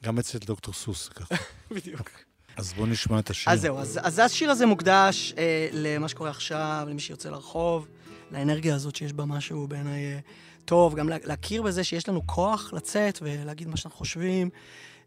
גם 0.03 0.19
אצל 0.19 0.37
דוקטור 0.37 0.73
סוס 0.73 1.09
ככה. 1.09 1.35
בדיוק. 1.75 2.09
אז 2.57 2.73
בואו 2.73 2.85
נשמע 2.87 3.19
את 3.19 3.29
השיר. 3.29 3.53
אז 3.53 3.61
זהו, 3.61 3.77
אז, 3.77 3.99
אז 4.03 4.19
השיר 4.19 4.51
הזה 4.51 4.65
מוקדש 4.65 5.33
אה, 5.37 5.69
למה 5.71 6.07
שקורה 6.07 6.29
עכשיו, 6.29 6.87
למי 6.89 6.99
שיוצא 6.99 7.29
לרחוב, 7.29 7.87
לאנרגיה 8.31 8.75
הזאת 8.75 8.95
שיש 8.95 9.13
בה 9.13 9.25
משהו 9.25 9.67
בעיניי 9.67 10.13
אה, 10.13 10.19
טוב, 10.65 10.95
גם 10.95 11.09
לה, 11.09 11.17
להכיר 11.23 11.61
בזה 11.61 11.83
שיש 11.83 12.09
לנו 12.09 12.27
כוח 12.27 12.73
לצאת 12.73 13.19
ולהגיד 13.21 13.67
מה 13.67 13.77
שאנחנו 13.77 13.97
חושבים, 13.97 14.49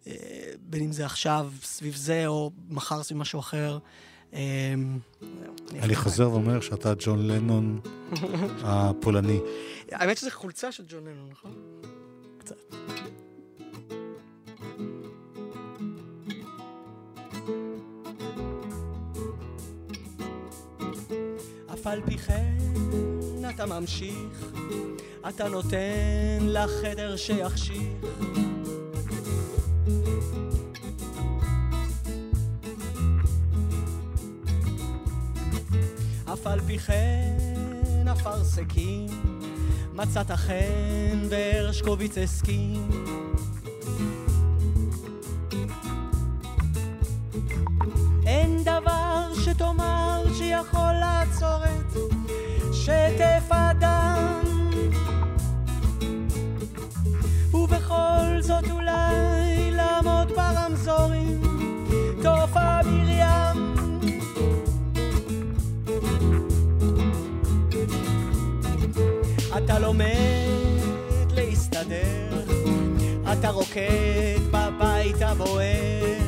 אה, 0.07 0.13
בין 0.61 0.83
אם 0.83 0.93
זה 0.93 1.07
עכשיו 1.07 1.51
סביב 1.63 1.97
זה 1.97 2.27
או 2.27 2.51
מחר 2.69 3.03
סביב 3.03 3.19
משהו 3.19 3.41
אחר. 3.41 3.79
אה, 4.35 4.75
אני 5.73 5.97
חוזר 5.97 6.31
ואומר 6.31 6.61
שאתה 6.61 6.93
ג'ון 6.99 7.27
לנון 7.27 7.81
הפולני. 8.65 9.41
האמת 9.93 10.17
שזו 10.17 10.31
חולצה 10.31 10.73
של 10.73 10.85
ג'ון 10.89 11.05
לנון, 11.05 11.29
נכון? 11.31 11.53
קצת. 12.39 12.57
אף 21.81 21.87
על 21.87 22.01
פי 22.07 22.19
כן 22.19 22.59
אתה 23.51 23.67
ממשיך, 23.67 24.53
אתה 25.29 25.49
נותן 25.49 26.39
לחדר 26.43 27.17
שיחשיך. 27.17 28.05
אף 36.33 36.47
על 36.47 36.61
פי 36.61 36.79
כן 36.79 38.09
אפרסקים, 38.13 39.07
מצאת 39.93 40.31
חן 40.31 41.27
והרשקוביץ 41.31 42.19
הסכים. 42.19 42.91
אין 48.27 48.65
דבר 48.65 49.33
שתאמר 49.45 50.25
שיכול 50.39 50.95
את 51.03 51.18
שטף 53.19 53.47
הדם 53.51 54.43
ובכל 57.55 58.41
אולי 58.71 59.71
לעמוד 59.71 60.33
ברמזורים, 60.33 61.43
תופעה 62.23 62.81
מרים. 62.85 63.75
אתה 69.57 69.79
לומד 69.79 70.07
להסתדר, 71.31 72.45
אתה 73.33 73.51
רוקד 73.51 74.39
בבית 74.51 75.23
הבוער. 75.23 76.28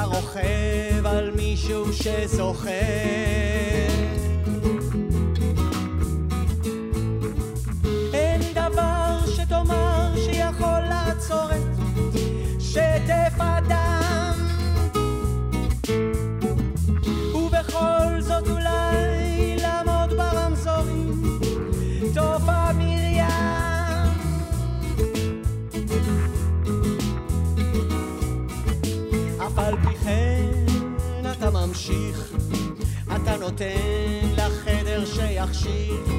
אתה 0.00 0.08
רוכב 0.08 1.06
על 1.06 1.30
מישהו 1.30 1.92
שזוכר. 1.92 2.70
נותן 33.60 34.42
לחדר 34.44 35.04
שיחשיך. 35.04 36.09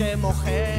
למישהו 0.00 0.18
שמוכר. 0.18 0.76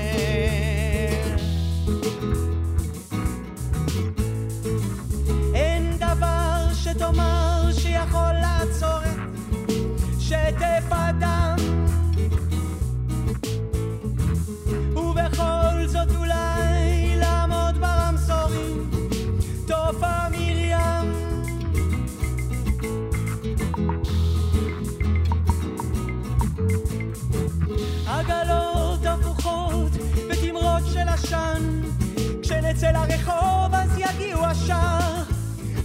כשנצא 32.78 32.92
לרחוב 32.92 33.74
אז 33.76 33.98
יגיעו 33.98 34.46
השאר. 34.46 35.24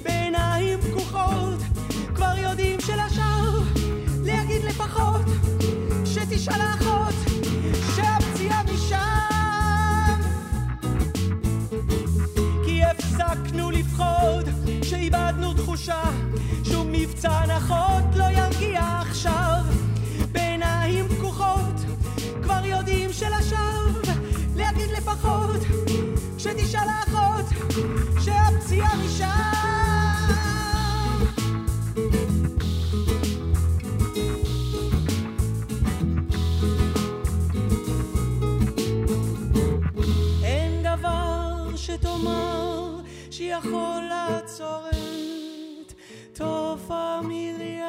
בעיניים 0.02 0.80
פקוחות 0.80 1.58
כבר 2.14 2.38
יודעים 2.38 2.80
שלשאר. 2.80 3.60
להגיד 4.24 4.64
לפחות 4.64 5.26
שתשאל 6.04 6.60
האחות 6.60 7.11
שיכול 43.52 44.02
לעצור 44.08 44.88
את 44.88 45.92
תופעה 46.32 47.20
מרים. 47.22 47.82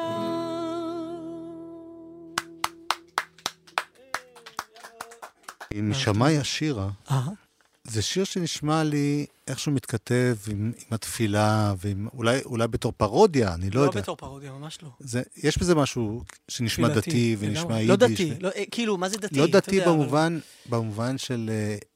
עם 5.74 5.94
שמאי 5.94 6.38
השירה, 6.38 6.88
אה, 7.10 7.20
זה 7.84 8.02
שיר 8.02 8.24
שנשמע 8.24 8.82
לי 8.82 9.26
איכשהו 9.48 9.72
מתכתב 9.72 10.36
עם, 10.50 10.56
עם 10.76 10.94
התפילה, 10.94 11.74
ואולי 11.78 12.68
בתור 12.68 12.92
פרודיה, 12.96 13.54
אני 13.54 13.70
לא, 13.70 13.80
לא 13.80 13.86
יודע. 13.86 14.00
בתור 14.00 14.16
פרודיה, 14.16 14.52
ממש 14.52 14.78
לא. 14.82 14.88
זה, 15.00 15.22
יש 15.36 15.58
בזה 15.58 15.74
משהו 15.74 16.22
שנשמע 16.48 16.88
תפילתי, 16.88 17.10
דתי 17.10 17.36
ונשמע 17.38 17.64
לגמרי. 17.64 17.80
יידיש. 17.82 17.88
לא 17.88 17.96
דתי, 17.96 18.32
ו... 18.32 18.42
לא, 18.42 18.50
אה, 18.56 18.64
כאילו, 18.70 18.96
מה 18.96 19.08
זה 19.08 19.16
דתי? 19.18 19.38
לא 19.38 19.46
דתי 19.46 19.76
יודע, 19.76 19.86
אבל- 19.86 19.94
במובן, 19.94 20.38
במובן 20.68 21.18
של 21.18 21.50
uh, 21.50 21.93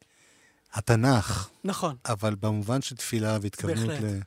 התנ"ך, 0.72 1.48
נכון. 1.64 1.96
אבל 2.06 2.34
במובן 2.34 2.82
של 2.82 2.96
תפילה 2.96 3.38
והתכוונות 3.42 3.86
בהחלט. 3.88 4.02
ל... 4.02 4.18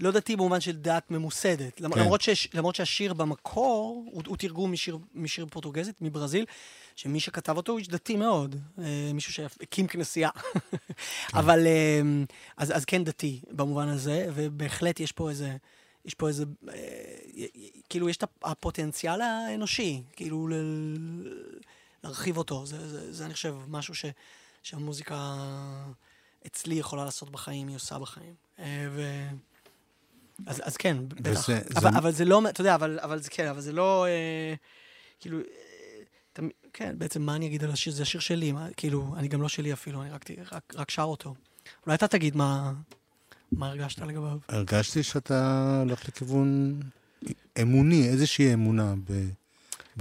לא 0.00 0.10
דתי 0.10 0.36
במובן 0.36 0.60
של 0.60 0.76
דת 0.76 1.10
ממוסדת. 1.10 1.76
כן. 1.76 1.84
למרות, 1.84 2.20
שיש, 2.20 2.48
למרות 2.54 2.74
שהשיר 2.74 3.14
במקור 3.14 4.08
הוא, 4.12 4.22
הוא 4.26 4.36
תרגום 4.36 4.72
משיר, 4.72 4.98
משיר 5.14 5.46
פורטוגזית, 5.50 6.02
מברזיל, 6.02 6.44
שמי 6.96 7.20
שכתב 7.20 7.56
אותו 7.56 7.72
הוא 7.72 7.78
איש 7.78 7.88
דתי 7.88 8.16
מאוד, 8.16 8.56
אה, 8.78 9.10
מישהו 9.14 9.32
שהקים 9.32 9.86
כנסייה. 9.86 10.30
אבל, 11.34 11.66
אה, 11.66 12.00
אז, 12.56 12.76
אז 12.76 12.84
כן 12.84 13.04
דתי 13.04 13.40
במובן 13.50 13.88
הזה, 13.88 14.26
ובהחלט 14.34 15.00
יש 15.00 15.12
פה 15.12 15.30
איזה, 15.30 15.56
יש 16.04 16.14
פה 16.14 16.28
איזה, 16.28 16.44
אה, 16.68 16.74
כאילו 17.88 18.08
יש 18.08 18.16
את 18.16 18.22
הפ- 18.22 18.44
הפוטנציאל 18.44 19.20
האנושי, 19.20 20.02
כאילו 20.12 20.48
ל- 20.48 21.28
להרחיב 22.04 22.36
אותו. 22.36 22.66
זה, 22.66 22.88
זה, 22.88 23.12
זה 23.12 23.24
אני 23.26 23.34
חושב 23.34 23.54
משהו 23.68 23.94
ש, 23.94 24.04
שהמוזיקה 24.64 25.34
אצלי 26.46 26.74
יכולה 26.74 27.04
לעשות 27.04 27.30
בחיים, 27.30 27.68
היא 27.68 27.76
עושה 27.76 27.98
בחיים. 27.98 28.34
אה, 28.58 28.88
ו... 28.90 29.26
אז, 30.46 30.60
אז 30.64 30.76
כן, 30.76 30.96
בטח. 31.08 31.30
וזה- 31.30 31.60
אבל, 31.76 31.92
זה- 31.92 31.98
אבל 31.98 32.12
זה 32.12 32.24
לא, 32.24 32.42
אתה 32.48 32.60
יודע, 32.60 32.74
אבל, 32.74 32.98
אבל 33.02 33.20
זה 33.22 33.30
כן, 33.30 33.48
אבל 33.48 33.60
זה 33.60 33.72
לא, 33.72 34.06
אה, 34.06 34.54
כאילו, 35.20 35.38
תמ- 36.38 36.42
כן, 36.72 36.94
בעצם 36.98 37.22
מה 37.22 37.36
אני 37.36 37.46
אגיד 37.46 37.64
על 37.64 37.70
השיר? 37.70 37.92
זה 37.92 38.02
השיר 38.02 38.20
שלי, 38.20 38.52
מה, 38.52 38.66
כאילו, 38.76 39.14
אני 39.16 39.28
גם 39.28 39.42
לא 39.42 39.48
שלי 39.48 39.72
אפילו, 39.72 40.02
אני 40.02 40.10
רק, 40.10 40.24
רק, 40.52 40.74
רק 40.76 40.90
שר 40.90 41.02
אותו. 41.02 41.34
אולי 41.86 41.94
אתה 41.94 42.08
תגיד 42.08 42.36
מה, 42.36 42.72
מה 43.52 43.68
הרגשת 43.68 43.98
לגביו. 43.98 44.38
הרגשתי 44.48 45.02
שאתה 45.02 45.68
הולך 45.84 46.08
לכיוון 46.08 46.80
אמוני, 47.62 48.08
איזושהי 48.08 48.54
אמונה 48.54 48.94
ב... 49.04 49.06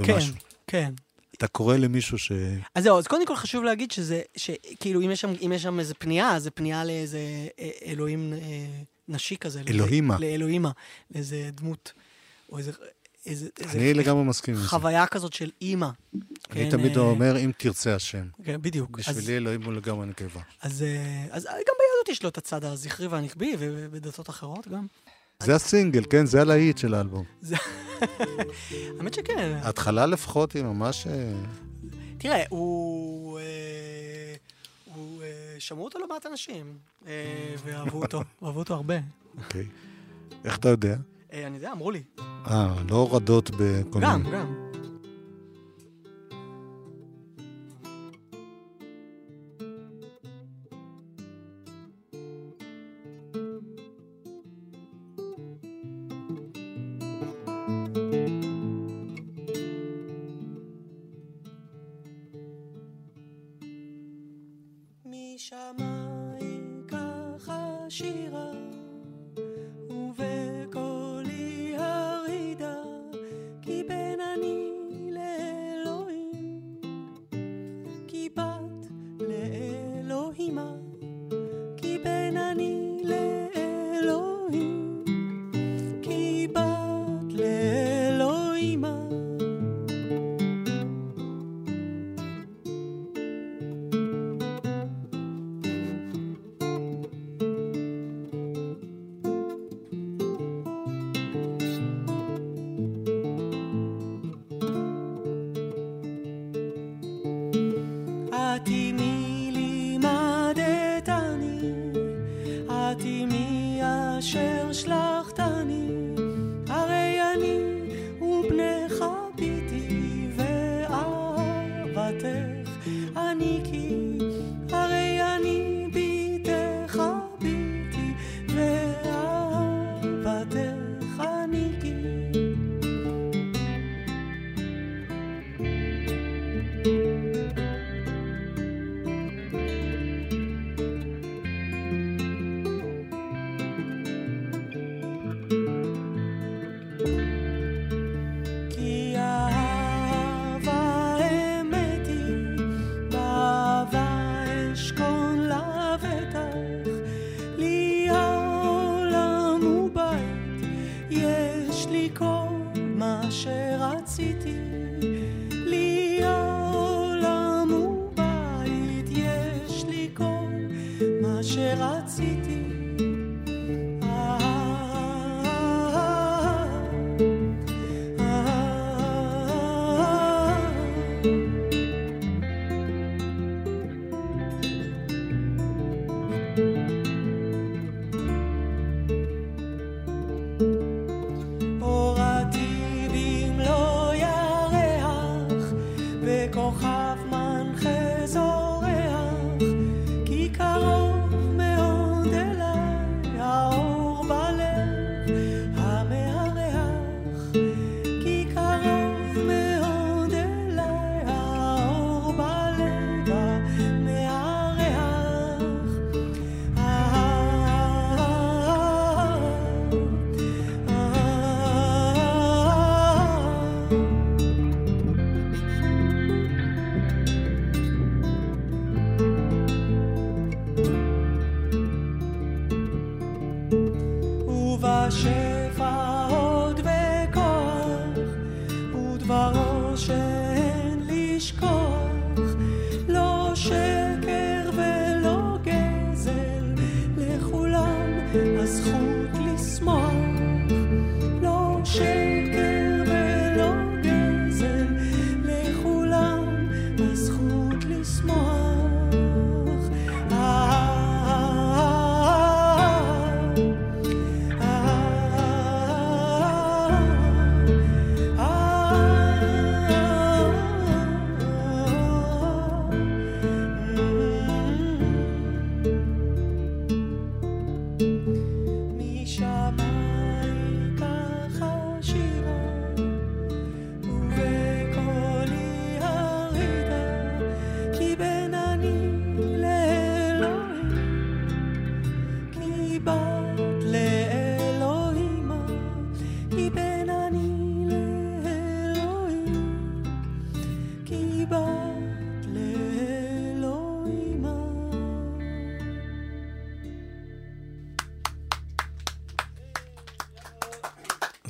כן, 0.03 0.13
במשהו. 0.13 0.35
כן. 0.67 0.93
אתה 1.37 1.47
קורא 1.47 1.77
למישהו 1.77 2.17
ש... 2.17 2.31
אז 2.75 2.83
זהו, 2.83 2.97
אז 2.97 3.07
קודם 3.07 3.25
כל 3.25 3.35
חשוב 3.35 3.63
להגיד 3.63 3.91
שזה, 3.91 4.21
שכאילו, 4.35 5.01
אם 5.01 5.11
יש 5.11 5.21
שם, 5.21 5.33
אם 5.45 5.51
יש 5.55 5.63
שם 5.63 5.79
איזה 5.79 5.93
פנייה, 5.93 6.39
זה 6.39 6.51
פנייה 6.51 6.85
לאיזה 6.85 7.19
אה, 7.59 7.69
אלוהים 7.85 8.33
אה, 8.33 8.39
נשי 9.07 9.37
כזה. 9.37 9.61
אלוהימה. 9.67 10.17
לאלוהימה, 10.19 10.71
לאיזה 11.11 11.49
דמות, 11.53 11.93
או 12.49 12.57
איזה... 12.57 12.71
איזה, 13.25 13.49
איזה 13.59 13.77
אני 13.77 13.93
לגמרי 13.93 14.23
מסכים 14.23 14.55
עם 14.55 14.61
זה. 14.61 14.67
חוויה 14.67 15.07
כזאת 15.07 15.33
של 15.33 15.51
אימא. 15.61 15.89
אני 16.15 16.23
כן, 16.51 16.69
תמיד 16.69 16.97
אה, 16.97 17.03
אומר, 17.03 17.37
אם 17.37 17.51
תרצה 17.57 17.95
השם. 17.95 18.27
כן, 18.43 18.61
בדיוק. 18.61 18.99
אז, 18.99 19.17
בשבילי 19.17 19.37
אלוהים 19.37 19.63
הוא 19.63 19.73
לגמרי 19.73 20.05
נקבה. 20.05 20.41
אז, 20.61 20.83
אה, 20.83 21.25
אז 21.31 21.43
גם 21.43 21.51
ביהדות 21.53 22.09
יש 22.09 22.23
לו 22.23 22.29
את 22.29 22.37
הצד 22.37 22.65
הזכרי 22.65 23.07
והנקבי, 23.07 23.55
ובדתות 23.59 24.29
אחרות 24.29 24.67
גם. 24.67 24.87
זה 25.45 25.55
הסינגל, 25.55 26.03
כן? 26.09 26.25
זה 26.25 26.41
הלהיט 26.41 26.77
של 26.77 26.93
האלבום. 26.93 27.23
האמת 28.99 29.13
שכן. 29.13 29.59
ההתחלה 29.61 30.05
לפחות 30.05 30.53
היא 30.53 30.63
ממש... 30.63 31.07
אה, 31.07 31.33
תראה, 32.17 32.43
הוא... 32.49 33.39
אה, 33.39 34.35
הוא... 34.95 35.23
אה, 35.23 35.55
שמעו 35.59 35.85
אותו 35.85 35.99
לא 35.99 36.07
מעט 36.09 36.25
אנשים, 36.25 36.77
ואהבו 37.65 38.01
אותו, 38.01 38.21
אהבו 38.43 38.59
אותו 38.59 38.73
הרבה. 38.73 38.95
אוקיי. 39.37 39.65
איך 40.45 40.57
אתה 40.57 40.69
יודע? 40.69 40.95
אני 41.33 41.55
יודע, 41.55 41.71
אמרו 41.71 41.91
לי. 41.91 42.03
אה, 42.19 42.75
לא 42.89 42.95
הורדות 42.95 43.49
בכל 43.49 43.99
מיני... 43.99 44.11
גם, 44.11 44.31
גם. 44.31 44.62
השם 114.23 114.52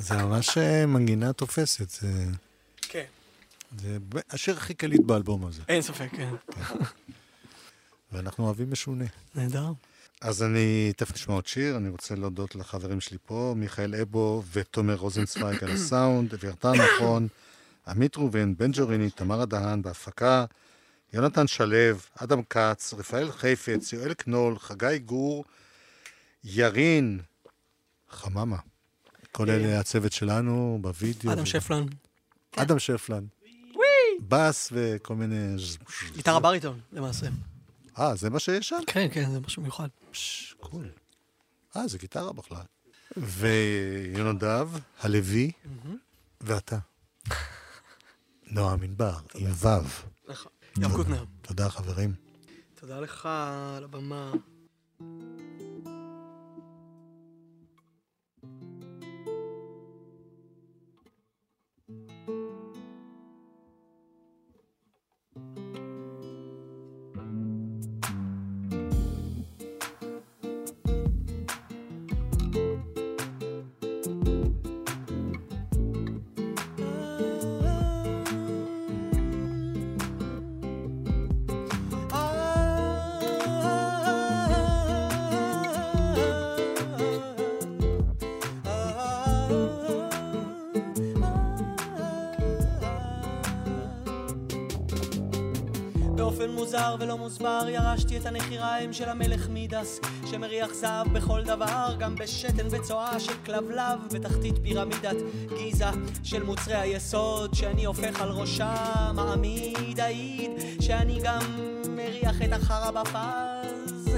זה 0.04 0.16
ממש 0.16 0.58
אה, 0.58 0.86
מנגינה 0.86 1.32
תופסת. 1.32 1.90
זה... 1.90 2.24
כן. 2.80 3.04
זה 3.78 3.98
השיר 4.30 4.56
הכי 4.56 4.74
קליט 4.74 5.00
באלבום 5.00 5.46
הזה. 5.46 5.62
אין 5.68 5.82
ספק, 5.82 6.08
כן. 6.16 6.34
כן. 6.50 6.60
ואנחנו 8.12 8.44
אוהבים 8.44 8.70
משונה. 8.70 9.04
נהדר. 9.34 9.72
אז 10.20 10.42
אני 10.42 10.92
תכף 10.96 11.14
נשמע 11.14 11.34
עוד 11.34 11.46
שיר, 11.46 11.76
אני 11.76 11.88
רוצה 11.88 12.14
להודות 12.14 12.56
לחברים 12.56 13.00
שלי 13.00 13.18
פה, 13.26 13.54
מיכאל 13.56 13.94
אבו 13.94 14.42
ותומר 14.52 14.94
רוזנצוויג 14.94 15.64
על 15.64 15.70
הסאונד, 15.70 16.34
אביתר 16.34 16.72
נכון, 16.72 17.28
עמית 17.88 18.16
ראובן, 18.16 18.56
בן 18.56 18.70
ג'וריני, 18.72 19.10
תמרה 19.10 19.42
הדהן 19.42 19.82
בהפקה, 19.82 20.44
יונתן 21.12 21.46
שלו, 21.46 21.96
אדם 22.14 22.42
כץ, 22.50 22.94
רפאל 22.94 23.32
חיפץ, 23.32 23.92
יואל 23.92 24.14
קנול, 24.14 24.58
חגי 24.58 24.98
גור, 24.98 25.44
ירין, 26.44 27.20
חממה. 28.10 28.56
כולל 29.34 29.76
הצוות 29.76 30.12
שלנו 30.12 30.78
בווידאו. 30.80 31.32
אדם 31.32 31.46
שפלן. 31.46 31.86
אדם 32.56 32.78
שפלן. 32.78 33.24
בס 34.28 34.68
וכל 34.72 35.14
מיני... 35.14 35.56
גיטרה 36.16 36.40
בריטון, 36.40 36.80
למעשה. 36.92 37.26
אה, 37.98 38.16
זה 38.16 38.30
מה 38.30 38.38
שיש 38.38 38.68
שם? 38.68 38.78
כן, 38.86 39.08
כן, 39.12 39.30
זה 39.30 39.40
משהו 39.40 39.62
מיוחד. 39.62 39.88
פש, 40.10 40.54
קול. 40.60 40.88
אה, 41.76 41.88
זה 41.88 41.98
גיטרה 41.98 42.32
בכלל. 42.32 42.62
ויונדב, 43.16 44.68
הלוי, 45.00 45.50
ואתה. 46.40 46.78
נועם 48.46 48.82
ענבר, 48.82 49.16
עם 49.34 49.50
ו'. 49.50 49.68
נכון. 50.28 50.52
יואב 50.78 50.92
קוטנר. 50.96 51.24
תודה, 51.42 51.68
חברים. 51.68 52.14
תודה 52.74 53.00
לך 53.00 53.28
על 53.76 53.84
הבמה. 53.84 54.32
מוזר 96.74 96.96
ולא 97.00 97.18
מוסבר 97.18 97.66
ירשתי 97.68 98.16
את 98.16 98.26
הנחיריים 98.26 98.92
של 98.92 99.08
המלך 99.08 99.48
מידס 99.48 100.00
שמריח 100.30 100.74
זהב 100.74 101.12
בכל 101.12 101.42
דבר 101.44 101.94
גם 101.98 102.14
בשתן 102.14 102.66
וצואה 102.70 103.20
של 103.20 103.32
כלבלב 103.46 103.98
בתחתית 104.14 104.54
פירמידת 104.62 105.16
גיזה 105.58 105.84
של 106.22 106.42
מוצרי 106.42 106.74
היסוד 106.74 107.54
שאני 107.54 107.84
הופך 107.84 108.20
על 108.20 108.28
ראשה 108.28 108.74
מעמיד 109.14 110.00
העיד 110.00 110.50
שאני 110.80 111.20
גם 111.22 111.42
מריח 111.88 112.42
את 112.42 112.52
החרא 112.52 112.90
בפז 112.90 114.08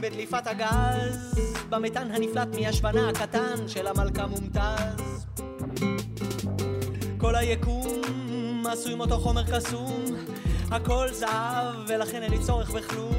בדליפת 0.00 0.46
הגז 0.46 1.34
במתאן 1.68 2.10
הנפלט 2.10 2.48
מהשוונה 2.60 3.08
הקטן 3.08 3.68
של 3.68 3.86
המלכה 3.86 4.26
מומתז. 4.26 5.26
כל 7.18 7.34
היקום 7.34 8.66
עשוי 8.72 8.94
מאותו 8.94 9.18
חומר 9.18 9.42
קסום 9.56 9.97
הכל 10.70 11.08
זהב 11.12 11.74
ולכן 11.88 12.22
אין 12.22 12.30
לי 12.30 12.38
צורך 12.38 12.70
בכלום. 12.70 13.14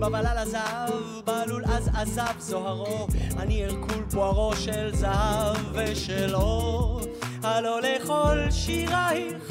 בבלל 0.00 0.36
הזהב 0.38 0.90
בעלול 1.24 1.62
אז 1.66 1.90
עזב 1.94 2.34
זוהרו. 2.38 3.06
אני 3.38 3.64
הרקול 3.64 4.04
פוארו 4.10 4.56
של 4.56 4.90
זהב 4.94 5.56
ושלו. 5.72 7.00
הלא 7.42 7.80
לכל 7.82 8.50
שירייך 8.50 9.42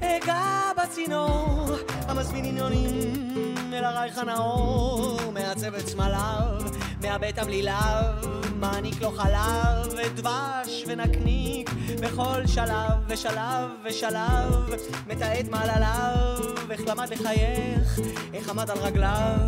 אגע 0.00 0.72
בצינור. 0.82 1.66
המזמין 2.08 2.44
עניונים 2.44 3.44
אל 3.72 3.84
הרייך 3.84 4.18
הנאור 4.18 5.18
מעצב 5.32 5.74
את 5.74 5.88
סמליו 5.88 6.62
מאבד 7.02 7.30
תבליליו 7.30 8.14
מעניק 8.60 9.02
לו 9.02 9.10
חלב 9.10 9.94
ודבש 9.96 10.84
ונקניק 10.86 11.70
בכל 12.00 12.46
שלב 12.46 12.92
ושלב 13.08 13.70
ושלב 13.84 14.70
מתעד 15.06 15.48
מעלליו 15.50 16.36
איך 16.70 16.80
למד 16.86 17.12
לחייך 17.12 17.98
איך 18.34 18.48
עמד 18.48 18.70
על 18.70 18.78
רגליו 18.78 19.38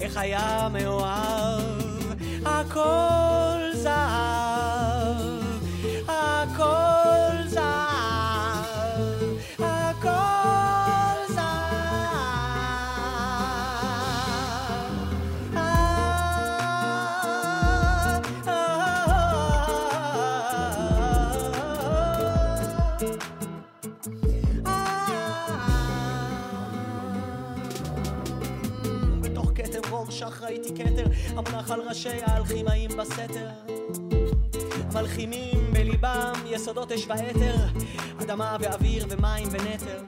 איך 0.00 0.16
היה 0.16 0.68
מאוהב. 0.72 1.82
הכל 2.46 3.70
זהב 3.74 4.31
המונח 31.36 31.70
על 31.70 31.80
ראשי 31.80 32.18
האלכימאים 32.22 32.90
בסתר. 32.90 33.48
מלחימים 34.94 35.72
בליבם 35.72 36.32
יסודות 36.46 36.92
אש 36.92 37.06
ואתר 37.06 37.56
אדמה 38.20 38.56
ואוויר 38.60 39.06
ומים 39.08 39.48
ונתר 39.50 40.02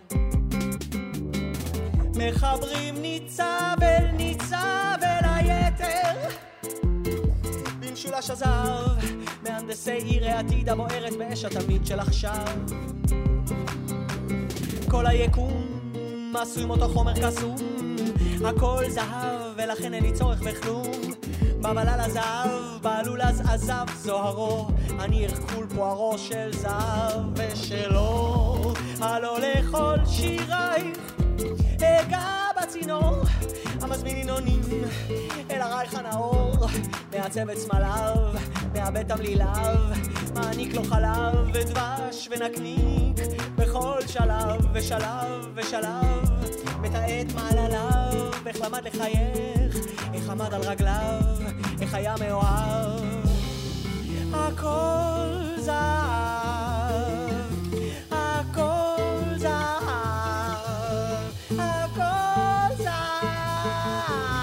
מחברים 2.17 3.03
ניצב 3.03 3.77
אל 3.83 4.07
ניצב 4.13 4.99
אל 5.03 5.25
היתר. 5.25 6.29
במשולש 7.81 8.31
הזהב 8.31 8.99
מהנדסי 9.43 9.93
עיר 9.93 10.29
העתיד 10.29 10.69
הבוערת 10.69 11.17
באש 11.19 11.45
התמיד 11.45 11.87
של 11.87 12.01
עכשיו. 12.01 12.47
כל 14.91 15.07
היקום 15.07 15.67
עשוי 16.35 16.65
מאותו 16.65 16.89
חומר 16.89 17.13
קסום 17.23 17.57
הכל 18.45 18.85
זהב 18.89 19.41
ולכן 19.57 19.95
אין 19.95 20.03
לי 20.03 20.13
צורך 20.13 20.43
בכלום. 20.43 20.93
בבלל 21.59 22.01
הזהב 22.01 22.83
בעלול 22.83 23.23
אז 23.23 23.41
עזב 23.41 23.87
זוהרו. 23.97 24.69
אני 25.01 25.27
הרקול 25.27 25.67
פוארו 25.75 26.19
של 26.19 26.51
זהב 26.53 27.23
ושלו 27.35 28.73
הלא 29.01 29.39
לכל 29.41 29.97
שירייך. 30.07 31.15
אגע 31.77 32.27
בצינור 32.63 33.23
המזמין 33.81 34.17
ינונים 34.17 34.61
אל 35.51 35.61
הרייך 35.61 35.95
הנאור. 35.95 36.53
מעצב 37.13 37.51
את 37.51 37.59
סמליו 37.59 38.17
מאבד 38.75 39.03
תמליליו 39.03 39.77
מעניק 40.35 40.75
לו 40.75 40.85
חלב 40.85 41.51
ודבש 41.55 42.29
ונקניק 42.31 43.17
בכל 43.57 44.01
שלב 44.07 44.67
ושלב 44.73 45.49
ושלב 45.55 46.24
מתעד 46.95 47.33
מעלליו 47.35 48.31
איך 48.47 48.61
למד 48.61 48.85
לחייך 48.87 49.77
איך 50.15 50.29
עמד 50.31 50.55
על 50.55 50.61
רגליו 50.63 51.21
איך 51.81 51.95
היה 51.95 52.15
מאוהב. 52.21 53.01
הכל 54.33 55.61
זהב 55.61 55.75
הכל 58.11 59.37
זהב 59.37 60.59
הכל 61.59 62.75
זהב 62.77 64.34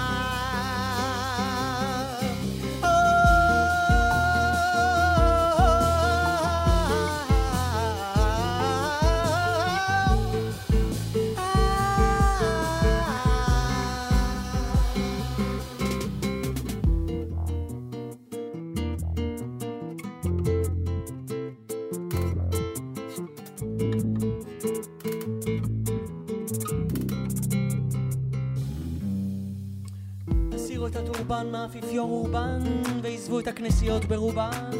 הטורבן 31.72 31.80
מהאפיפיור 31.80 32.10
אורבן 32.10 32.62
ועזבו 33.02 33.40
את 33.40 33.46
הכנסיות 33.46 34.04
ברובן 34.04 34.70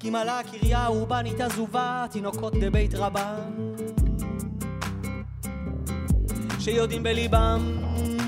כי 0.00 0.10
מלאה 0.10 0.38
הקריה 0.38 0.78
האורבנית 0.78 1.40
עזובה 1.40 2.06
תינוקות 2.10 2.54
בבית 2.54 2.94
רבן. 2.94 3.74
שיודעים 6.60 7.02
בליבם 7.02 7.78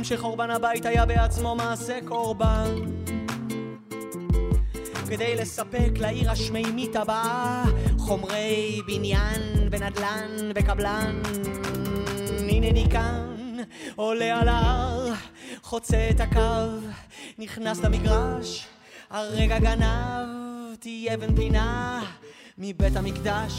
שחורבן 0.03 0.51
הבית 0.51 0.87
היה 0.87 1.07
בעצמו 1.07 1.55
מעשה 1.55 1.99
קורבן. 2.05 2.75
כדי 5.09 5.37
לספק 5.37 5.91
לעיר 6.01 6.31
השמימית 6.31 6.97
הבאה 6.97 7.65
חומרי 7.99 8.81
בניין 8.87 9.43
ונדל"ן 9.71 10.51
וקבלן. 10.55 11.23
הנני 12.75 12.87
כאן, 12.91 13.57
עולה 13.97 14.41
על 14.41 14.49
ההר, 14.49 15.13
חוצה 15.75 16.09
את 16.11 16.21
הקו, 16.21 16.87
נכנס 17.39 17.79
למגרש, 17.79 18.67
הרגע 19.11 19.59
גנב, 19.59 20.45
שמתי 20.75 21.09
אבן 21.15 21.37
פינה 21.37 22.03
מבית 22.59 22.97
המקדש. 22.97 23.53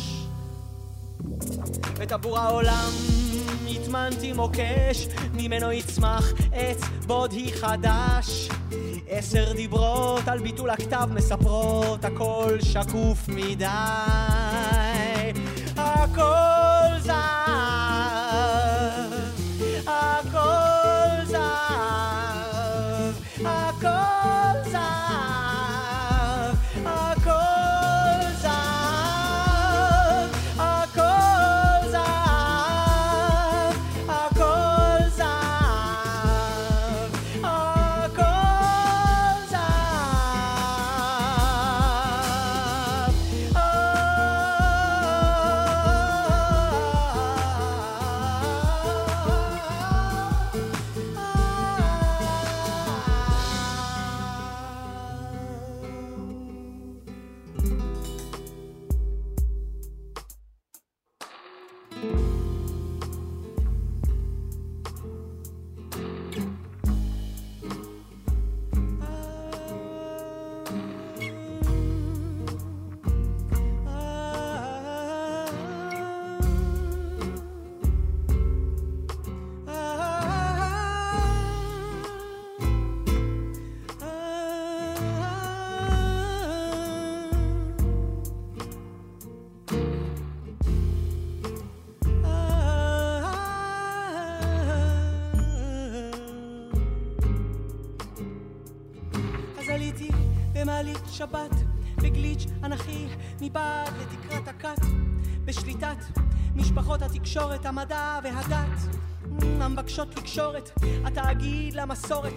וטבור 1.95 2.39
העולם 2.39 2.89
הטמנתי 3.69 4.33
מוקש, 4.33 5.07
ממנו 5.33 5.71
יצמח 5.71 6.33
עץ 6.53 6.81
בודהי 7.07 7.53
חדש. 7.53 8.49
עשר 9.09 9.53
דיברות 9.53 10.27
על 10.27 10.39
ביטול 10.39 10.69
הכתב 10.69 11.09
מספרות, 11.13 12.05
הכל 12.05 12.57
שקוף 12.61 13.27
מדי. 13.27 14.84
שבת, 101.17 101.55
בגליץ' 101.97 102.45
אנכי, 102.63 103.07
מבעד 103.41 103.93
לתקרת 104.01 104.47
הכת, 104.47 104.85
בשליטת 105.45 105.97
משפחות 106.55 107.01
התקשורת, 107.01 107.65
המדע 107.65 108.19
והדת, 108.23 108.95
המבקשות 109.41 110.17
לקשור 110.17 110.53
התאגיד 111.05 111.73
למסורת, 111.73 112.33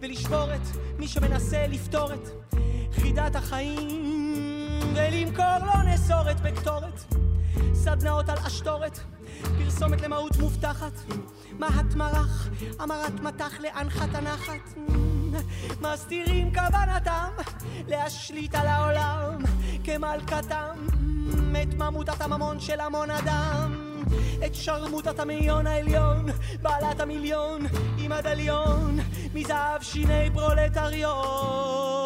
ולשבור 0.00 0.54
את 0.54 0.66
מי 0.98 1.08
שמנסה 1.08 1.66
לפתור 1.66 2.12
את 2.12 2.54
חידת 2.92 3.36
החיים, 3.36 4.94
ולמכור 4.94 5.58
לו 5.66 5.92
נסורת 5.92 6.40
בקטורת, 6.40 7.14
סדנאות 7.74 8.28
על 8.28 8.38
אשתורת, 8.38 9.00
פרסומת 9.42 10.00
למהות 10.00 10.36
מובטחת, 10.36 10.92
מהט 11.58 11.94
מרח, 11.96 12.48
המרת 12.78 13.20
מטח 13.20 13.60
לאנחת 13.60 14.14
הנחת. 14.14 14.74
מסתירים 15.80 16.54
כוונתם 16.54 17.30
להשליט 17.88 18.54
על 18.54 18.66
העולם 18.66 19.38
כמלכתם 19.84 20.86
את 21.62 21.74
ממוטת 21.74 22.20
הממון 22.20 22.60
של 22.60 22.80
המון 22.80 23.10
אדם 23.10 23.90
את 24.46 24.54
שרמוטת 24.54 25.18
המאיון 25.20 25.66
העליון 25.66 26.26
בעלת 26.62 27.00
המיליון 27.00 27.66
עם 27.98 28.12
הדליון 28.12 28.98
מזהב 29.34 29.82
שיני 29.82 30.30
פרולטריון 30.34 31.99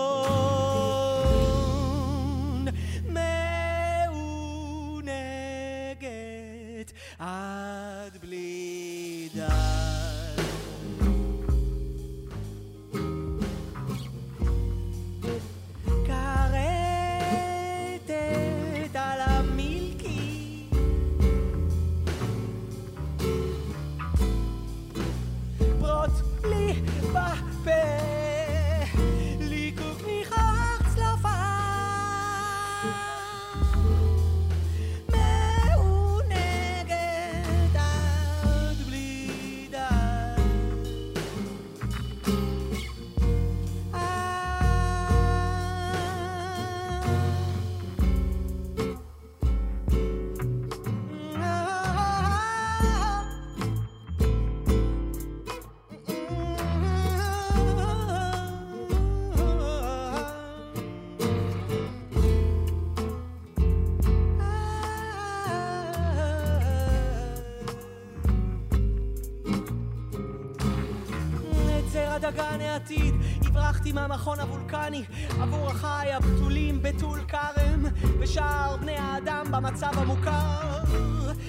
העתיד, 72.84 73.14
הברחתי 73.46 73.92
מהמכון 73.92 74.40
הוולקני 74.40 75.04
עבור 75.40 75.70
אחיי 75.70 76.12
הבתולים 76.12 76.82
בטול 76.82 77.20
כרם 77.28 77.84
ושאר 78.20 78.76
בני 78.76 78.96
האדם 78.96 79.46
במצב 79.50 79.90
המוכר 79.96 80.84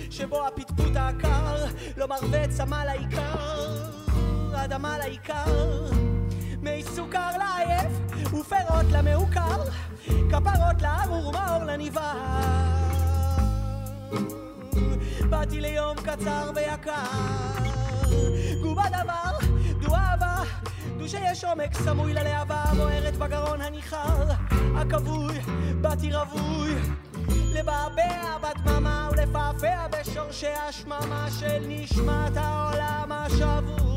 שבו 0.09 0.47
הפטפוט 0.47 0.95
העקר 0.95 1.65
לא 1.97 2.07
מרווה 2.07 2.47
צמא 2.47 2.83
לעיקר 2.85 3.35
אדמה 4.55 4.97
לעיקר. 4.97 5.89
מי 6.61 6.83
סוכר 6.83 7.29
לעייף 7.37 7.91
ופירות 8.25 8.85
למעוקר 8.91 9.63
כפרות 10.05 10.81
לארור 10.81 11.31
מאור 11.31 11.63
לניבר 11.63 12.13
באתי 15.29 15.61
ליום 15.61 15.97
קצר 15.97 16.51
ויקר 16.55 17.74
דו 21.05 21.09
שיש 21.09 21.43
עומק 21.43 21.73
סמוי 21.73 22.13
ללהבה 22.13 22.63
בוערת 22.77 23.17
בגרון 23.17 23.61
הניחר. 23.61 24.31
הכבוי, 24.75 25.35
באתי 25.81 26.13
רווי 26.13 26.75
לבעבע 27.53 28.37
בדממה 28.37 29.09
ולפעפע 29.11 29.87
בשורשי 29.87 30.47
השממה 30.47 31.27
של 31.39 31.63
נשמת 31.67 32.37
העולם 32.37 33.11
השבוי 33.11 33.95